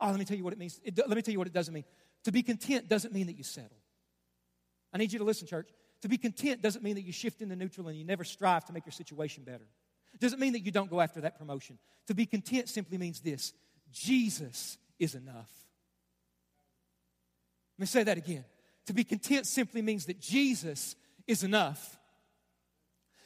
[0.00, 0.80] Oh, let me tell you what it means.
[0.82, 1.84] It, let me tell you what it doesn't mean.
[2.24, 3.76] To be content doesn't mean that you settle.
[4.92, 5.68] I need you to listen, church.
[6.02, 8.72] To be content doesn't mean that you shift into neutral and you never strive to
[8.72, 9.66] make your situation better.
[10.12, 11.78] It doesn't mean that you don't go after that promotion.
[12.08, 13.52] To be content simply means this
[13.92, 15.50] Jesus is enough.
[17.78, 18.44] Let me say that again.
[18.86, 21.98] To be content simply means that Jesus is enough.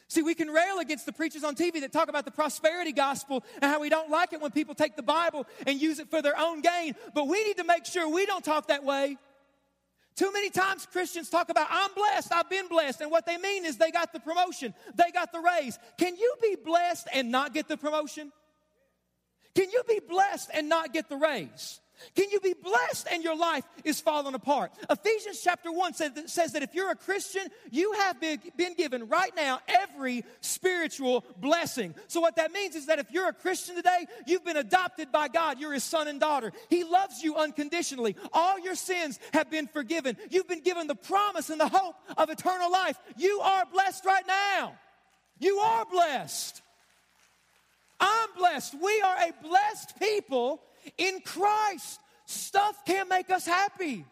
[0.08, 3.42] See, we can rail against the preachers on TV that talk about the prosperity gospel
[3.60, 6.22] and how we don't like it when people take the Bible and use it for
[6.22, 9.16] their own gain, but we need to make sure we don't talk that way.
[10.14, 13.66] Too many times Christians talk about, I'm blessed, I've been blessed, and what they mean
[13.66, 15.78] is they got the promotion, they got the raise.
[15.98, 18.32] Can you be blessed and not get the promotion?
[19.54, 21.80] Can you be blessed and not get the raise?
[22.14, 24.72] Can you be blessed and your life is falling apart?
[24.90, 28.74] Ephesians chapter 1 says that, says that if you're a Christian, you have been, been
[28.74, 31.94] given right now every spiritual blessing.
[32.08, 35.28] So, what that means is that if you're a Christian today, you've been adopted by
[35.28, 35.58] God.
[35.58, 36.52] You're his son and daughter.
[36.68, 38.16] He loves you unconditionally.
[38.32, 40.16] All your sins have been forgiven.
[40.30, 42.98] You've been given the promise and the hope of eternal life.
[43.16, 44.74] You are blessed right now.
[45.38, 46.62] You are blessed.
[48.00, 48.74] I'm blessed.
[48.80, 50.62] We are a blessed people
[50.98, 52.00] in Christ.
[52.26, 54.04] Stuff can't make us happy.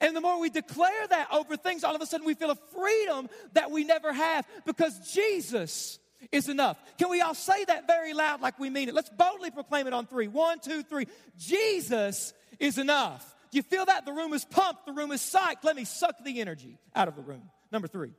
[0.00, 2.58] And the more we declare that over things, all of a sudden we feel a
[2.74, 5.98] freedom that we never have because Jesus
[6.32, 6.78] is enough.
[6.98, 8.94] Can we all say that very loud like we mean it?
[8.94, 10.28] Let's boldly proclaim it on three.
[10.28, 11.06] One, two, three.
[11.38, 13.34] Jesus is enough.
[13.50, 14.04] Do you feel that?
[14.04, 15.62] The room is pumped, the room is psyched.
[15.62, 17.50] Let me suck the energy out of the room.
[17.70, 18.12] Number three.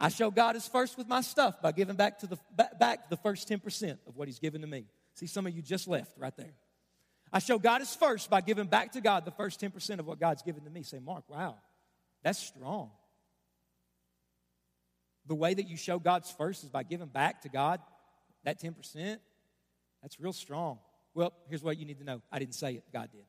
[0.00, 2.38] I show God is first with my stuff by giving back to the
[2.78, 4.84] back the first 10% of what he's given to me.
[5.18, 6.54] See, some of you just left right there.
[7.32, 10.20] I show God is first by giving back to God the first 10% of what
[10.20, 10.84] God's given to me.
[10.84, 11.56] Say, Mark, wow,
[12.22, 12.92] that's strong.
[15.26, 17.80] The way that you show God's first is by giving back to God
[18.44, 19.18] that 10%.
[20.02, 20.78] That's real strong.
[21.14, 23.24] Well, here's what you need to know I didn't say it, God did.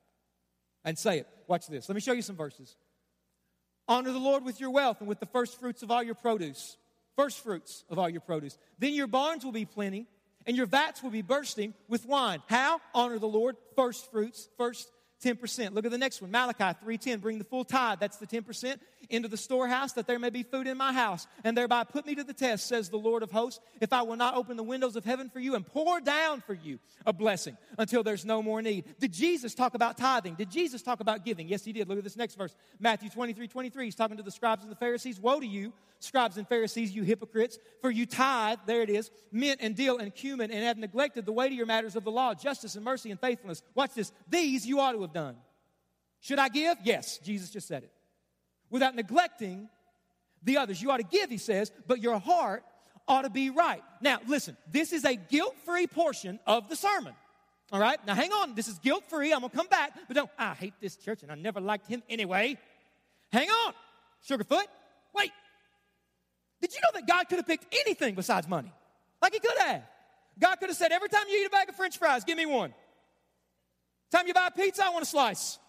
[0.85, 1.27] And say it.
[1.47, 1.89] Watch this.
[1.89, 2.77] Let me show you some verses.
[3.87, 6.77] Honor the Lord with your wealth and with the first fruits of all your produce.
[7.15, 8.59] First fruits of all your produce.
[8.77, 10.05] Then your barns will be plenty
[10.45, 12.41] and your vats will be bursting with wine.
[12.47, 12.81] How?
[12.93, 14.89] Honor the Lord, first fruits, first
[15.23, 15.73] 10%.
[15.73, 17.19] Look at the next one, Malachi 3:10.
[17.19, 20.67] Bring the full tithe, that's the 10%, into the storehouse that there may be food
[20.67, 23.59] in my house, and thereby put me to the test, says the Lord of hosts,
[23.81, 26.53] if I will not open the windows of heaven for you and pour down for
[26.53, 28.85] you a blessing until there's no more need.
[28.99, 30.35] Did Jesus talk about tithing?
[30.35, 31.47] Did Jesus talk about giving?
[31.47, 31.87] Yes, he did.
[31.87, 32.55] Look at this next verse.
[32.79, 33.85] Matthew 23, 23.
[33.85, 35.19] He's talking to the scribes and the Pharisees.
[35.19, 39.59] Woe to you, scribes and Pharisees, you hypocrites, for you tithe, there it is, mint
[39.61, 42.83] and dill and cumin, and have neglected the weightier matters of the law, justice and
[42.83, 43.63] mercy and faithfulness.
[43.75, 44.11] Watch this.
[44.29, 45.35] These you ought to have done.
[46.21, 46.77] Should I give?
[46.83, 47.91] Yes, Jesus just said it.
[48.69, 49.69] Without neglecting
[50.43, 50.81] the others.
[50.81, 52.63] You ought to give, he says, but your heart
[53.07, 53.83] ought to be right.
[54.01, 57.13] Now, listen, this is a guilt free portion of the sermon.
[57.71, 58.03] All right?
[58.05, 58.55] Now, hang on.
[58.55, 59.33] This is guilt free.
[59.33, 62.03] I'm to come back, but don't, I hate this church and I never liked him
[62.09, 62.57] anyway.
[63.31, 63.73] Hang on,
[64.27, 64.63] Sugarfoot.
[65.13, 65.31] Wait.
[66.61, 68.71] Did you know that God could have picked anything besides money?
[69.21, 69.83] Like he could have.
[70.39, 72.45] God could have said, every time you eat a bag of french fries, give me
[72.45, 72.73] one.
[74.11, 75.59] Time you buy a pizza, I want a slice.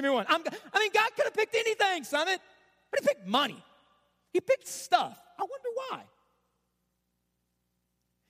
[0.00, 0.24] Give me one.
[0.30, 2.40] I'm, i mean, God could have picked anything, Summit,
[2.90, 3.62] but He picked money.
[4.32, 5.20] He picked stuff.
[5.38, 6.00] I wonder why.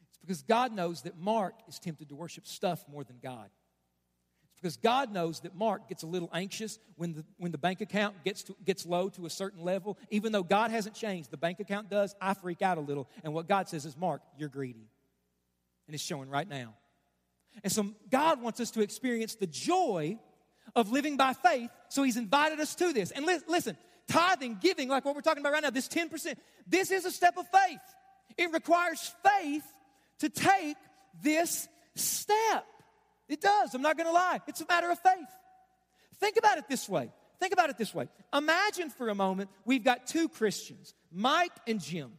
[0.09, 3.51] It's because God knows that Mark is tempted to worship stuff more than God.
[4.51, 7.81] It's because God knows that Mark gets a little anxious when the, when the bank
[7.81, 9.97] account gets, to, gets low to a certain level.
[10.11, 12.17] Even though God hasn't changed, the bank account does.
[12.21, 13.09] I freak out a little.
[13.23, 14.91] And what God says is, Mark, you're greedy.
[15.87, 16.75] And it's showing right now.
[17.63, 20.19] And so God wants us to experience the joy
[20.75, 23.11] of living by faith, so He's invited us to this.
[23.11, 23.77] And li- listen,
[24.09, 26.35] tithing, giving, like what we're talking about right now, this 10%,
[26.67, 27.81] this is a step of faith.
[28.37, 29.65] It requires faith
[30.21, 30.77] to take
[31.23, 32.67] this step.
[33.29, 34.41] It does, I'm not gonna lie.
[34.47, 35.29] It's a matter of faith.
[36.19, 37.11] Think about it this way.
[37.39, 38.09] Think about it this way.
[38.35, 42.13] Imagine for a moment we've got two Christians, Mike and Jim.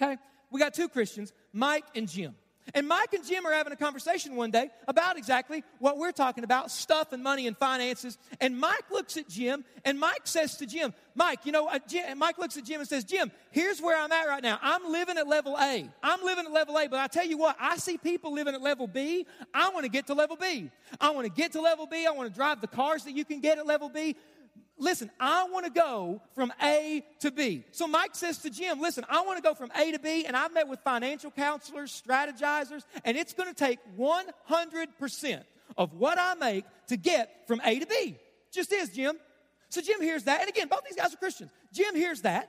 [0.00, 0.16] Okay?
[0.50, 2.34] We got two Christians, Mike and Jim.
[2.74, 6.44] And Mike and Jim are having a conversation one day about exactly what we're talking
[6.44, 8.18] about stuff and money and finances.
[8.40, 12.18] And Mike looks at Jim and Mike says to Jim, Mike, you know, uh, Jim,
[12.18, 14.58] Mike looks at Jim and says, Jim, here's where I'm at right now.
[14.62, 15.88] I'm living at level A.
[16.02, 18.62] I'm living at level A, but I tell you what, I see people living at
[18.62, 19.26] level B.
[19.52, 20.70] I want to get to level B.
[21.00, 22.06] I want to get to level B.
[22.06, 24.16] I want to drive the cars that you can get at level B
[24.80, 27.64] listen, I want to go from A to B.
[27.70, 30.36] So Mike says to Jim, listen, I want to go from A to B, and
[30.36, 35.42] I've met with financial counselors, strategizers, and it's going to take 100%
[35.76, 38.16] of what I make to get from A to B.
[38.50, 39.16] Just is, Jim.
[39.68, 41.52] So Jim hears that, and again, both these guys are Christians.
[41.72, 42.48] Jim hears that,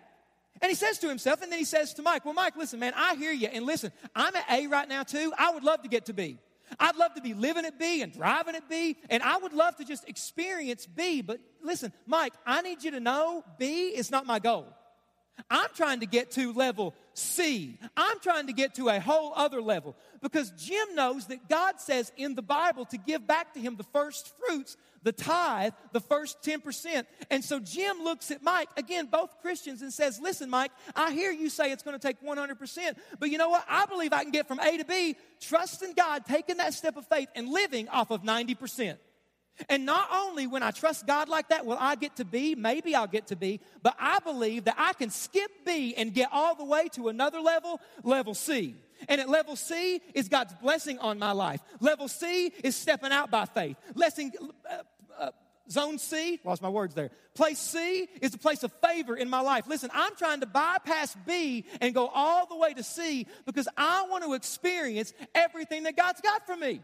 [0.61, 2.93] and he says to himself, and then he says to Mike, Well, Mike, listen, man,
[2.95, 5.31] I hear you, and listen, I'm at A right now too.
[5.37, 6.39] I would love to get to B.
[6.79, 9.75] I'd love to be living at B and driving at B, and I would love
[9.77, 11.21] to just experience B.
[11.21, 14.67] But listen, Mike, I need you to know B is not my goal.
[15.49, 17.77] I'm trying to get to level C.
[17.97, 22.11] I'm trying to get to a whole other level because Jim knows that God says
[22.17, 26.41] in the Bible to give back to him the first fruits, the tithe, the first
[26.43, 27.05] 10%.
[27.29, 31.31] And so Jim looks at Mike, again, both Christians, and says, Listen, Mike, I hear
[31.31, 33.65] you say it's going to take 100%, but you know what?
[33.67, 37.07] I believe I can get from A to B, trusting God, taking that step of
[37.07, 38.97] faith, and living off of 90%.
[39.69, 42.95] And not only when I trust God like that will I get to B, maybe
[42.95, 46.55] I'll get to B, but I believe that I can skip B and get all
[46.55, 48.75] the way to another level, level C.
[49.07, 51.61] And at level C is God's blessing on my life.
[51.79, 53.77] Level C is stepping out by faith.
[53.95, 54.31] Blessing,
[54.69, 54.77] uh,
[55.21, 55.31] uh,
[55.69, 57.11] zone C, lost my words there.
[57.35, 59.67] Place C is a place of favor in my life.
[59.67, 64.05] Listen, I'm trying to bypass B and go all the way to C because I
[64.09, 66.81] want to experience everything that God's got for me.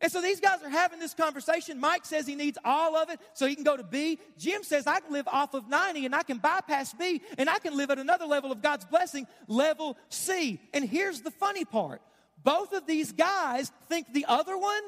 [0.00, 1.78] And so these guys are having this conversation.
[1.78, 4.18] Mike says he needs all of it so he can go to B.
[4.36, 7.60] Jim says I can live off of 90 and I can bypass B and I
[7.60, 10.60] can live at another level of God's blessing, level C.
[10.72, 12.02] And here's the funny part
[12.42, 14.82] both of these guys think the other one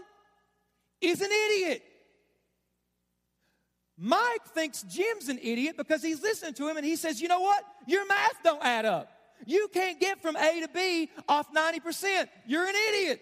[1.01, 1.83] is an idiot.
[3.99, 7.41] Mike thinks Jim's an idiot because he's listening to him and he says, You know
[7.41, 7.65] what?
[7.87, 9.11] Your math don't add up.
[9.47, 12.29] You can't get from A to B off 90%.
[12.47, 13.21] You're an idiot.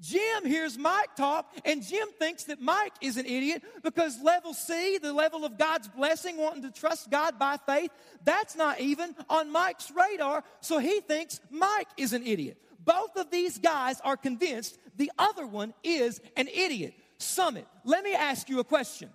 [0.00, 4.96] Jim hears Mike talk, and Jim thinks that Mike is an idiot because level C,
[4.96, 7.90] the level of God's blessing, wanting to trust God by faith,
[8.24, 12.56] that's not even on Mike's radar, so he thinks Mike is an idiot.
[12.82, 16.94] Both of these guys are convinced the other one is an idiot.
[17.18, 19.10] Summit, let me ask you a question.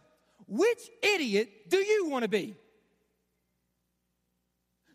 [0.48, 2.56] Which idiot do you want to be?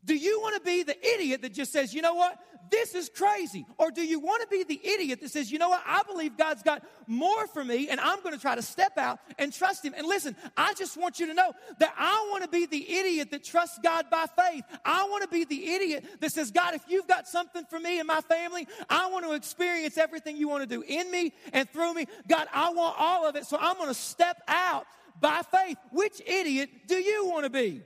[0.04, 2.38] Do you want to be the idiot that just says, you know what?
[2.70, 3.66] This is crazy.
[3.78, 5.82] Or do you want to be the idiot that says, you know what?
[5.84, 9.18] I believe God's got more for me and I'm going to try to step out
[9.38, 9.92] and trust Him.
[9.96, 13.30] And listen, I just want you to know that I want to be the idiot
[13.32, 14.64] that trusts God by faith.
[14.84, 17.98] I want to be the idiot that says, God, if you've got something for me
[17.98, 21.68] and my family, I want to experience everything you want to do in me and
[21.70, 22.06] through me.
[22.28, 23.46] God, I want all of it.
[23.46, 24.86] So I'm going to step out
[25.20, 25.78] by faith.
[25.92, 27.82] Which idiot do you want to be?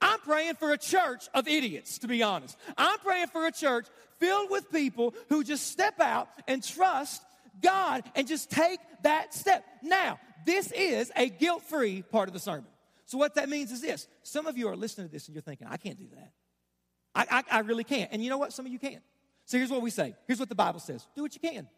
[0.00, 2.56] I'm praying for a church of idiots, to be honest.
[2.76, 3.86] I'm praying for a church
[4.18, 7.22] filled with people who just step out and trust
[7.60, 9.64] God and just take that step.
[9.82, 12.66] Now, this is a guilt free part of the sermon.
[13.06, 15.42] So, what that means is this some of you are listening to this and you're
[15.42, 16.32] thinking, I can't do that.
[17.14, 18.10] I, I, I really can't.
[18.12, 18.52] And you know what?
[18.52, 19.02] Some of you can't.
[19.46, 21.68] So, here's what we say here's what the Bible says do what you can.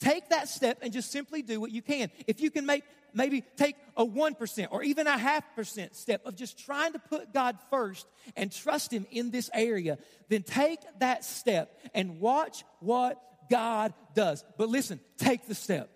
[0.00, 2.10] Take that step and just simply do what you can.
[2.26, 2.84] If you can make
[3.14, 7.32] maybe take a 1% or even a half percent step of just trying to put
[7.32, 13.20] God first and trust Him in this area, then take that step and watch what
[13.50, 14.44] God does.
[14.56, 15.90] But listen, take the step.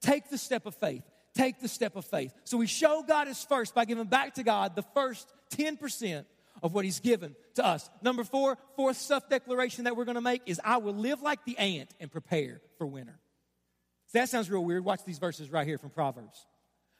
[0.00, 1.02] Take the step of faith.
[1.34, 2.32] Take the step of faith.
[2.44, 6.24] So we show God is first by giving back to God the first 10%
[6.62, 7.88] of what He's given to us.
[8.02, 11.44] Number four, fourth self declaration that we're going to make is I will live like
[11.44, 13.18] the ant and prepare for winter.
[14.12, 14.84] That sounds real weird.
[14.84, 16.46] Watch these verses right here from Proverbs.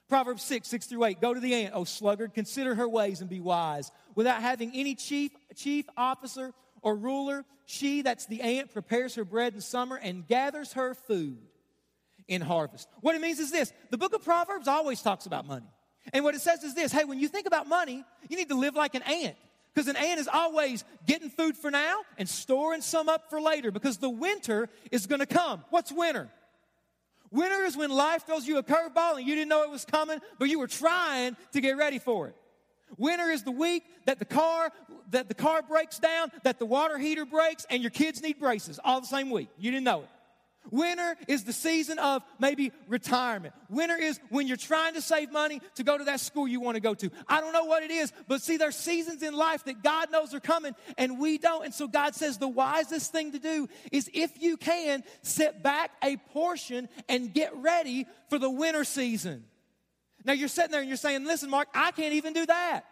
[0.09, 1.21] Proverbs 6, 6 through 8.
[1.21, 3.91] Go to the ant, O sluggard, consider her ways and be wise.
[4.15, 6.53] Without having any chief, chief officer
[6.83, 11.39] or ruler, she, that's the ant, prepares her bread in summer and gathers her food
[12.29, 12.89] in harvest.
[13.01, 15.67] What it means is this the book of Proverbs always talks about money.
[16.13, 18.59] And what it says is this hey, when you think about money, you need to
[18.59, 19.37] live like an ant.
[19.75, 23.71] Because an ant is always getting food for now and storing some up for later
[23.71, 25.65] because the winter is going to come.
[25.71, 26.31] What's winter?
[27.33, 30.21] Winter is when life throws you a curveball and you didn't know it was coming,
[30.39, 32.37] but you were trying to get ready for it.
[32.99, 34.71] Winter is the week that the car
[35.11, 38.79] that the car breaks down, that the water heater breaks, and your kids need braces
[38.85, 39.49] all the same week.
[39.59, 40.09] You didn't know it.
[40.71, 43.55] Winter is the season of maybe retirement.
[43.69, 46.77] Winter is when you're trying to save money to go to that school you want
[46.77, 47.11] to go to.
[47.29, 50.35] I don't know what it is, but see, there's seasons in life that God knows
[50.35, 51.65] are coming and we don't.
[51.65, 55.91] And so God says the wisest thing to do is if you can, set back
[56.03, 59.45] a portion and get ready for the winter season.
[60.25, 62.85] Now you're sitting there and you're saying, listen, Mark, I can't even do that.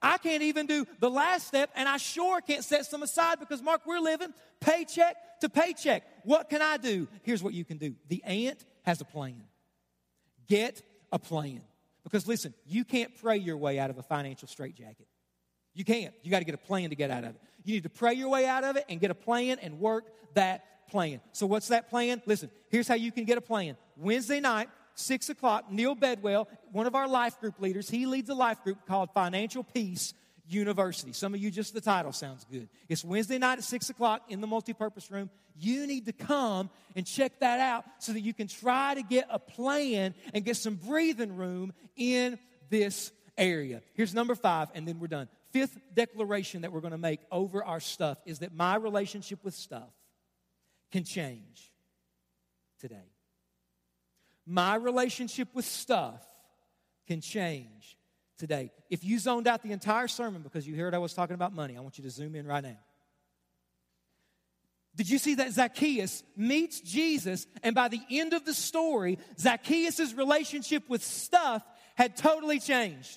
[0.00, 3.60] I can't even do the last step, and I sure can't set some aside because,
[3.60, 6.02] Mark, we're living paycheck to paycheck.
[6.24, 7.06] What can I do?
[7.22, 9.44] Here's what you can do the ant has a plan.
[10.48, 10.82] Get
[11.12, 11.60] a plan.
[12.02, 15.06] Because listen, you can't pray your way out of a financial straitjacket.
[15.74, 16.12] You can't.
[16.22, 17.40] You got to get a plan to get out of it.
[17.64, 20.04] You need to pray your way out of it and get a plan and work
[20.34, 21.20] that plan.
[21.32, 22.20] So, what's that plan?
[22.26, 23.76] Listen, here's how you can get a plan.
[23.96, 28.34] Wednesday night, 6 o'clock, Neil Bedwell, one of our life group leaders, he leads a
[28.34, 30.12] life group called Financial Peace
[30.48, 31.12] University.
[31.12, 32.68] Some of you, just the title sounds good.
[32.88, 35.30] It's Wednesday night at 6 o'clock in the multipurpose room.
[35.54, 39.26] You need to come and check that out so that you can try to get
[39.30, 42.38] a plan and get some breathing room in
[42.70, 43.82] this area.
[43.94, 45.28] Here's number five, and then we're done.
[45.52, 49.54] Fifth declaration that we're going to make over our stuff is that my relationship with
[49.54, 49.90] stuff
[50.90, 51.70] can change
[52.80, 53.12] today
[54.46, 56.24] my relationship with stuff
[57.06, 57.96] can change
[58.42, 58.72] today.
[58.90, 61.76] If you zoned out the entire sermon because you heard I was talking about money,
[61.76, 62.76] I want you to zoom in right now.
[64.96, 70.12] Did you see that Zacchaeus meets Jesus, and by the end of the story, Zacchaeus'
[70.14, 71.62] relationship with stuff
[71.94, 73.16] had totally changed?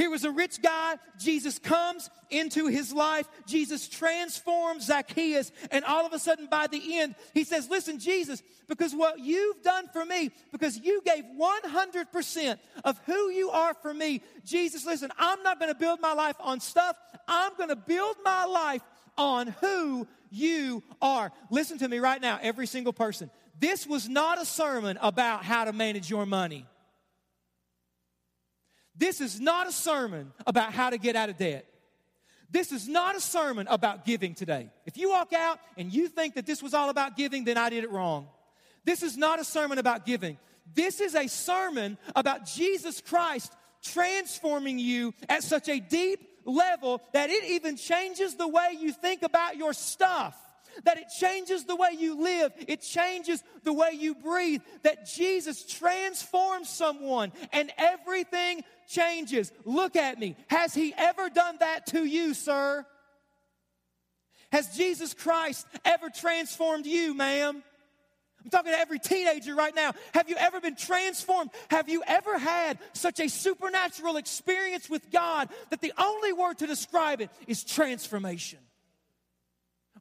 [0.00, 0.96] Here was a rich guy.
[1.18, 3.28] Jesus comes into his life.
[3.46, 5.52] Jesus transforms Zacchaeus.
[5.70, 9.62] And all of a sudden, by the end, he says, Listen, Jesus, because what you've
[9.62, 15.10] done for me, because you gave 100% of who you are for me, Jesus, listen,
[15.18, 16.96] I'm not going to build my life on stuff.
[17.28, 18.80] I'm going to build my life
[19.18, 21.30] on who you are.
[21.50, 23.30] Listen to me right now, every single person.
[23.58, 26.64] This was not a sermon about how to manage your money.
[29.00, 31.64] This is not a sermon about how to get out of debt.
[32.50, 34.68] This is not a sermon about giving today.
[34.84, 37.70] If you walk out and you think that this was all about giving, then I
[37.70, 38.28] did it wrong.
[38.84, 40.36] This is not a sermon about giving.
[40.74, 43.50] This is a sermon about Jesus Christ
[43.82, 49.22] transforming you at such a deep level that it even changes the way you think
[49.22, 50.36] about your stuff
[50.84, 55.64] that it changes the way you live, it changes the way you breathe, that Jesus
[55.64, 59.52] transforms someone and everything changes.
[59.64, 60.36] Look at me.
[60.48, 62.84] Has He ever done that to you, sir?
[64.52, 67.62] Has Jesus Christ ever transformed you, ma'am?
[68.42, 69.92] I'm talking to every teenager right now.
[70.14, 71.50] Have you ever been transformed?
[71.70, 76.66] Have you ever had such a supernatural experience with God that the only word to
[76.66, 78.58] describe it is transformation?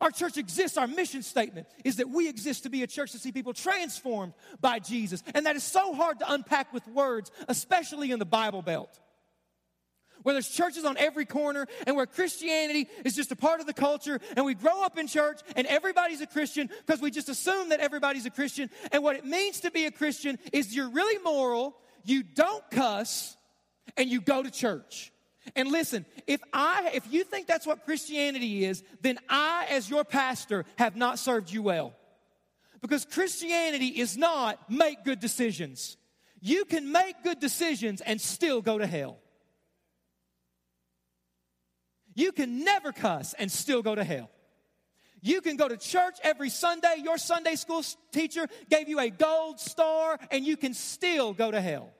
[0.01, 3.19] Our church exists, our mission statement is that we exist to be a church to
[3.19, 5.23] see people transformed by Jesus.
[5.33, 8.99] And that is so hard to unpack with words, especially in the Bible Belt
[10.23, 13.73] where there's churches on every corner and where Christianity is just a part of the
[13.73, 17.69] culture and we grow up in church and everybody's a Christian because we just assume
[17.69, 18.69] that everybody's a Christian.
[18.91, 23.37] And what it means to be a Christian is you're really moral, you don't cuss,
[23.97, 25.11] and you go to church.
[25.55, 30.03] And listen, if I if you think that's what Christianity is, then I as your
[30.03, 31.93] pastor have not served you well.
[32.81, 35.97] Because Christianity is not make good decisions.
[36.41, 39.17] You can make good decisions and still go to hell.
[42.15, 44.29] You can never cuss and still go to hell.
[45.21, 46.95] You can go to church every Sunday.
[47.03, 51.59] Your Sunday school teacher gave you a gold star, and you can still go to
[51.59, 51.91] hell.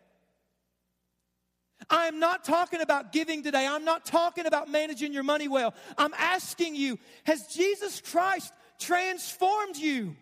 [1.90, 3.66] I'm not talking about giving today.
[3.66, 5.74] I'm not talking about managing your money well.
[5.98, 10.16] I'm asking you, has Jesus Christ transformed you?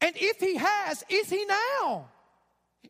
[0.00, 2.08] And if he has, is he now?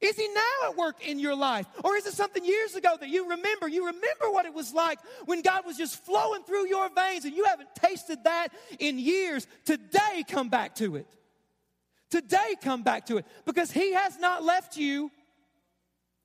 [0.01, 1.67] Is he now at work in your life?
[1.85, 3.69] Or is it something years ago that you remember?
[3.69, 7.35] You remember what it was like when God was just flowing through your veins and
[7.35, 8.49] you haven't tasted that
[8.79, 9.47] in years.
[9.67, 11.07] Today, come back to it.
[12.11, 15.11] Today, come back to it because he has not left you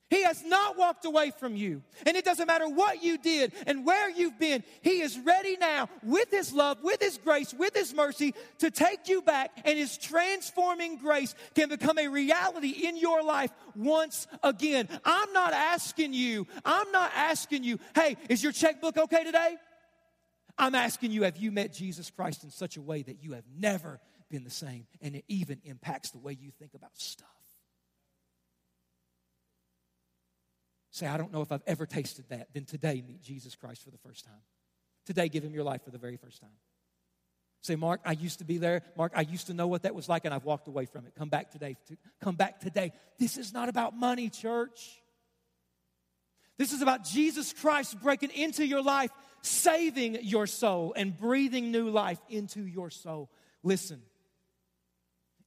[0.10, 1.82] he has not walked away from you.
[2.06, 4.64] And it doesn't matter what you did and where you've been.
[4.82, 9.08] He is ready now with His love, with His grace, with His mercy to take
[9.08, 9.52] you back.
[9.66, 14.88] And His transforming grace can become a reality in your life once again.
[15.04, 19.58] I'm not asking you, I'm not asking you, hey, is your checkbook okay today?
[20.58, 23.44] I'm asking you, have you met Jesus Christ in such a way that you have
[23.58, 24.00] never
[24.30, 24.86] been the same?
[25.02, 27.35] And it even impacts the way you think about stuff.
[30.96, 32.48] Say, I don't know if I've ever tasted that.
[32.54, 34.40] Then today, meet Jesus Christ for the first time.
[35.06, 36.56] Today, give him your life for the very first time.
[37.60, 38.82] Say, Mark, I used to be there.
[38.96, 41.14] Mark, I used to know what that was like, and I've walked away from it.
[41.14, 41.76] Come back today.
[42.22, 42.94] Come back today.
[43.20, 45.02] This is not about money, church.
[46.58, 51.90] This is about Jesus Christ breaking into your life, saving your soul, and breathing new
[51.90, 53.30] life into your soul.
[53.64, 54.02] Listen,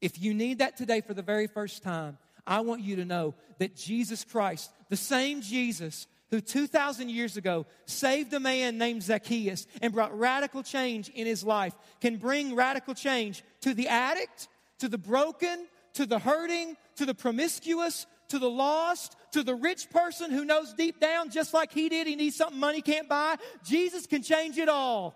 [0.03, 2.19] if you need that today for the very first time,
[2.49, 7.67] I want you to know that Jesus Christ, the same Jesus who 2,000 years ago
[7.87, 12.95] saved a man named Zacchaeus and brought radical change in his life, can bring radical
[12.95, 18.51] change to the addict, to the broken, to the hurting, to the promiscuous, to the
[18.51, 22.37] lost, to the rich person who knows deep down, just like he did, he needs
[22.37, 23.37] something money can't buy.
[23.65, 25.15] Jesus can change it all.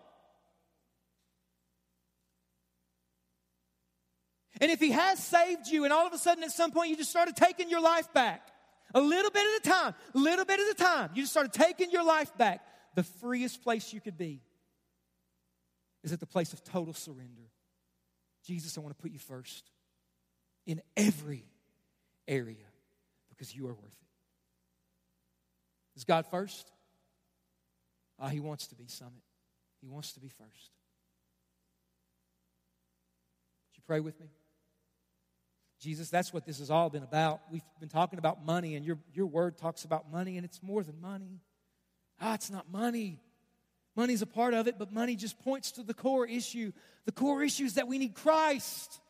[4.63, 6.97] And if He has saved you, and all of a sudden at some point you
[6.97, 8.47] just started taking your life back,
[8.95, 11.53] a little bit at a time, a little bit at a time, you just started
[11.53, 14.41] taking your life back, the freest place you could be
[16.05, 17.51] is at the place of total surrender.
[18.45, 19.69] Jesus, I want to put you first
[20.65, 21.45] in every
[22.29, 22.55] area
[23.31, 24.09] because you are worth it.
[25.97, 26.71] Is God first?
[28.21, 29.23] Ah, he wants to be summit.
[29.81, 30.71] He wants to be first.
[33.67, 34.29] Would you pray with me?
[35.83, 37.41] Jesus, that's what this has all been about.
[37.51, 40.85] We've been talking about money, and your, your word talks about money, and it's more
[40.85, 41.41] than money.
[42.21, 43.19] Ah, it's not money.
[43.97, 46.71] Money's a part of it, but money just points to the core issue.
[47.05, 49.01] The core issue is that we need Christ.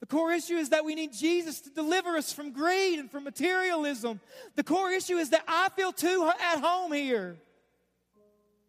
[0.00, 3.24] The core issue is that we need Jesus to deliver us from greed and from
[3.24, 4.18] materialism.
[4.56, 7.36] The core issue is that I feel too at home here.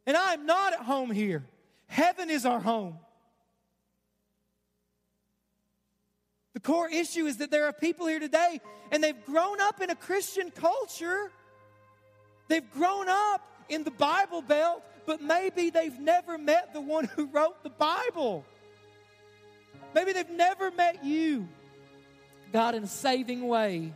[0.06, 1.46] And I'm not at home here.
[1.88, 2.98] Heaven is our home.
[6.60, 8.60] The core issue is that there are people here today
[8.92, 11.32] and they've grown up in a Christian culture.
[12.50, 17.28] They've grown up in the Bible Belt, but maybe they've never met the one who
[17.28, 18.44] wrote the Bible.
[19.96, 21.48] Maybe they've never met you,
[22.52, 23.94] God, in a saving way.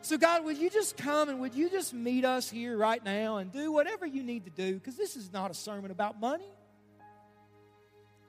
[0.00, 3.36] So, God, would you just come and would you just meet us here right now
[3.36, 4.72] and do whatever you need to do?
[4.76, 6.48] Because this is not a sermon about money.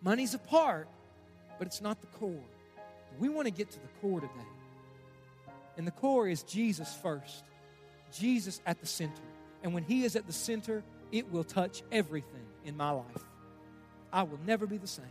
[0.01, 0.89] Money's a part,
[1.57, 2.43] but it's not the core.
[3.19, 4.33] We want to get to the core today.
[5.77, 7.43] And the core is Jesus first,
[8.11, 9.21] Jesus at the center.
[9.63, 13.23] And when He is at the center, it will touch everything in my life.
[14.11, 15.05] I will never be the same.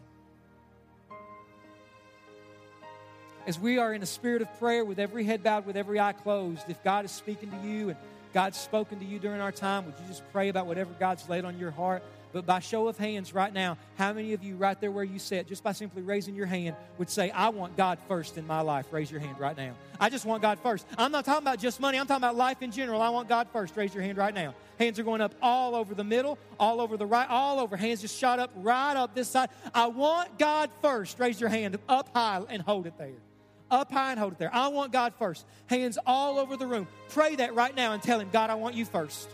[3.45, 6.13] As we are in a spirit of prayer with every head bowed, with every eye
[6.13, 7.99] closed, if God is speaking to you and
[8.33, 11.45] God's spoken to you during our time, would you just pray about whatever God's laid
[11.45, 12.05] on your heart?
[12.33, 15.19] But by show of hands right now, how many of you right there where you
[15.19, 18.61] sit, just by simply raising your hand, would say, I want God first in my
[18.61, 18.87] life?
[18.91, 19.75] Raise your hand right now.
[20.01, 20.87] I just want God first.
[20.97, 23.03] I'm not talking about just money, I'm talking about life in general.
[23.03, 23.77] I want God first.
[23.77, 24.55] Raise your hand right now.
[24.79, 27.77] Hands are going up all over the middle, all over the right, all over.
[27.77, 29.51] Hands just shot up right up this side.
[29.75, 31.19] I want God first.
[31.19, 33.13] Raise your hand up high and hold it there
[33.73, 34.55] up high and hold it there.
[34.55, 35.47] I want God first.
[35.67, 36.87] Hands all over the room.
[37.09, 39.29] Pray that right now and tell Him, God, I want you first.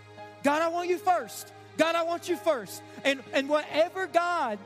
[0.45, 1.53] God, I want you first.
[1.79, 2.83] God, I want you first.
[3.05, 4.59] And, and whatever God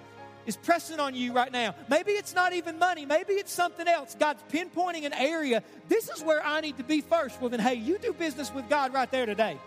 [0.47, 4.17] is pressing on you right now, maybe it's not even money, maybe it's something else.
[4.19, 5.63] God's pinpointing an area.
[5.89, 7.41] This is where I need to be first.
[7.41, 9.59] Well, then, hey, you do business with God right there today.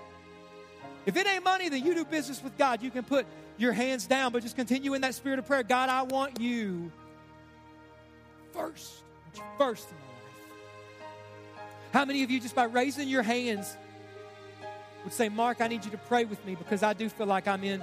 [1.05, 2.81] If it ain't money, then you do business with God.
[2.81, 3.25] You can put
[3.57, 5.63] your hands down, but just continue in that spirit of prayer.
[5.63, 6.91] God, I want you
[8.51, 9.03] first
[9.57, 11.13] first in my life.
[11.93, 13.75] How many of you, just by raising your hands,
[15.05, 17.47] would say, Mark, I need you to pray with me because I do feel like
[17.47, 17.81] I'm in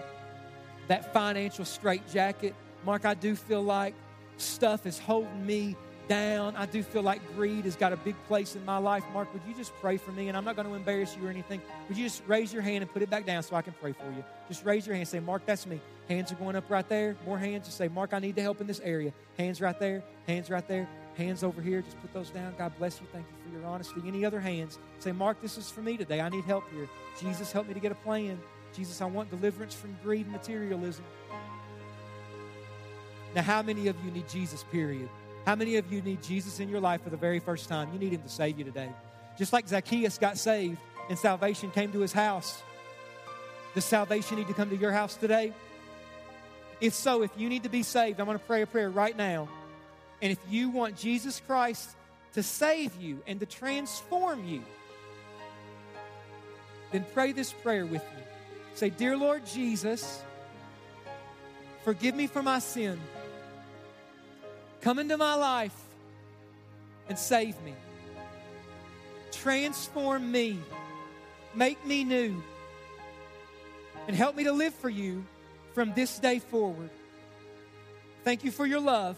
[0.89, 2.55] that financial straitjacket.
[2.85, 3.95] Mark, I do feel like
[4.37, 5.77] stuff is holding me
[6.09, 6.57] down.
[6.57, 9.05] I do feel like greed has got a big place in my life.
[9.15, 10.29] Mark, would you just pray for me?
[10.29, 11.63] And I'm not going to embarrass you or anything.
[11.89, 13.93] Would you just raise your hand and put it back down so I can pray
[13.93, 14.25] for you?
[14.49, 15.07] Just raise your hand.
[15.07, 15.81] Say, Mark, that's me.
[16.09, 17.17] Hands are going up right there.
[17.25, 17.67] More hands.
[17.67, 19.13] Just say, Mark, I need the help in this area.
[19.39, 20.03] Hands right there.
[20.27, 20.89] Hands right there.
[21.17, 22.55] Hands over here, just put those down.
[22.57, 23.07] God bless you.
[23.13, 24.01] Thank you for your honesty.
[24.07, 24.79] Any other hands?
[24.99, 26.21] Say, Mark, this is for me today.
[26.21, 26.89] I need help here.
[27.21, 28.41] Jesus, help me to get a plan.
[28.75, 31.05] Jesus, I want deliverance from greed and materialism.
[33.35, 35.09] Now, how many of you need Jesus, period?
[35.45, 37.93] How many of you need Jesus in your life for the very first time?
[37.93, 38.89] You need Him to save you today.
[39.39, 42.63] Just like Zacchaeus got saved and salvation came to his house,
[43.75, 45.53] does salvation need to come to your house today?
[46.81, 49.17] If so, if you need to be saved, I'm going to pray a prayer right
[49.17, 49.49] now.
[50.23, 51.91] And if you want Jesus Christ
[52.35, 54.63] to save you and to transform you,
[56.93, 58.23] then pray this prayer with me.
[58.75, 60.23] Say, Dear Lord Jesus,
[61.85, 63.01] forgive me for my sin.
[64.81, 65.77] Come into my life
[67.09, 67.75] and save me.
[69.33, 70.59] Transform me.
[71.55, 72.41] Make me new.
[74.07, 75.25] And help me to live for you
[75.75, 76.91] from this day forward.
[78.23, 79.17] Thank you for your love.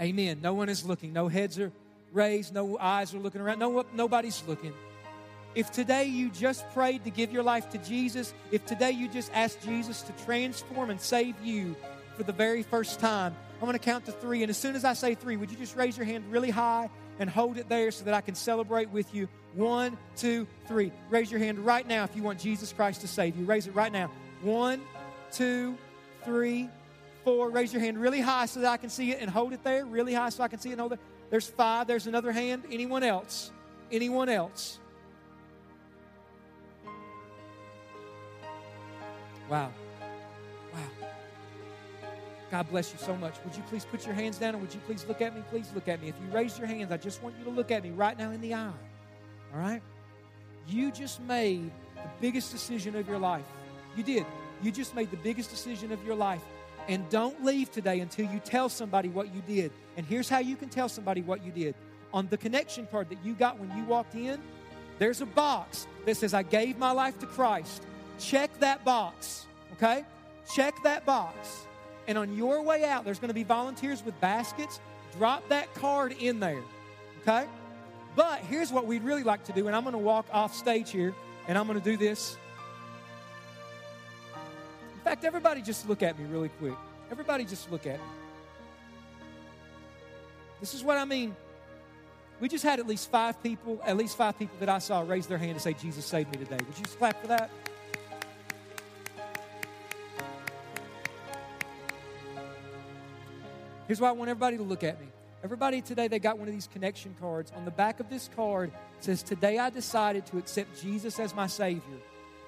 [0.00, 0.40] Amen.
[0.42, 1.12] No one is looking.
[1.12, 1.72] No heads are
[2.12, 2.54] raised.
[2.54, 3.58] No eyes are looking around.
[3.58, 4.72] No, nobody's looking.
[5.54, 9.32] If today you just prayed to give your life to Jesus, if today you just
[9.34, 11.74] asked Jesus to transform and save you
[12.16, 14.42] for the very first time, I'm going to count to three.
[14.42, 16.88] And as soon as I say three, would you just raise your hand really high
[17.18, 19.28] and hold it there so that I can celebrate with you?
[19.54, 20.92] One, two, three.
[21.10, 23.44] Raise your hand right now if you want Jesus Christ to save you.
[23.44, 24.10] Raise it right now.
[24.42, 24.80] One,
[25.32, 25.76] two,
[26.24, 26.68] three,
[27.28, 27.50] four.
[27.50, 29.84] Raise your hand really high so that I can see it and hold it there.
[29.84, 31.00] Really high so I can see it and hold it.
[31.28, 31.86] There's five.
[31.86, 32.62] There's another hand.
[32.70, 33.52] Anyone else?
[33.92, 34.78] Anyone else?
[39.50, 39.70] Wow.
[40.72, 40.80] Wow.
[42.50, 43.34] God bless you so much.
[43.44, 45.42] Would you please put your hands down and would you please look at me?
[45.50, 46.08] Please look at me.
[46.08, 48.30] If you raise your hands, I just want you to look at me right now
[48.30, 48.72] in the eye.
[49.52, 49.82] All right?
[50.66, 53.44] You just made the biggest decision of your life.
[53.96, 54.24] You did.
[54.62, 56.42] You just made the biggest decision of your life.
[56.88, 59.70] And don't leave today until you tell somebody what you did.
[59.96, 61.74] And here's how you can tell somebody what you did.
[62.14, 64.40] On the connection card that you got when you walked in,
[64.98, 67.82] there's a box that says, I gave my life to Christ.
[68.18, 70.04] Check that box, okay?
[70.54, 71.66] Check that box.
[72.08, 74.80] And on your way out, there's going to be volunteers with baskets.
[75.18, 76.62] Drop that card in there,
[77.22, 77.46] okay?
[78.16, 80.90] But here's what we'd really like to do, and I'm going to walk off stage
[80.90, 81.14] here,
[81.46, 82.36] and I'm going to do this
[85.08, 86.74] fact, everybody just look at me really quick.
[87.10, 88.06] Everybody just look at me.
[90.60, 91.34] This is what I mean.
[92.40, 95.26] We just had at least five people, at least five people that I saw raise
[95.26, 96.58] their hand and say, Jesus saved me today.
[96.58, 97.48] Would you clap for that?
[103.86, 105.06] Here's why I want everybody to look at me.
[105.42, 107.50] Everybody today, they got one of these connection cards.
[107.56, 111.46] On the back of this card says, Today I decided to accept Jesus as my
[111.46, 111.98] Savior.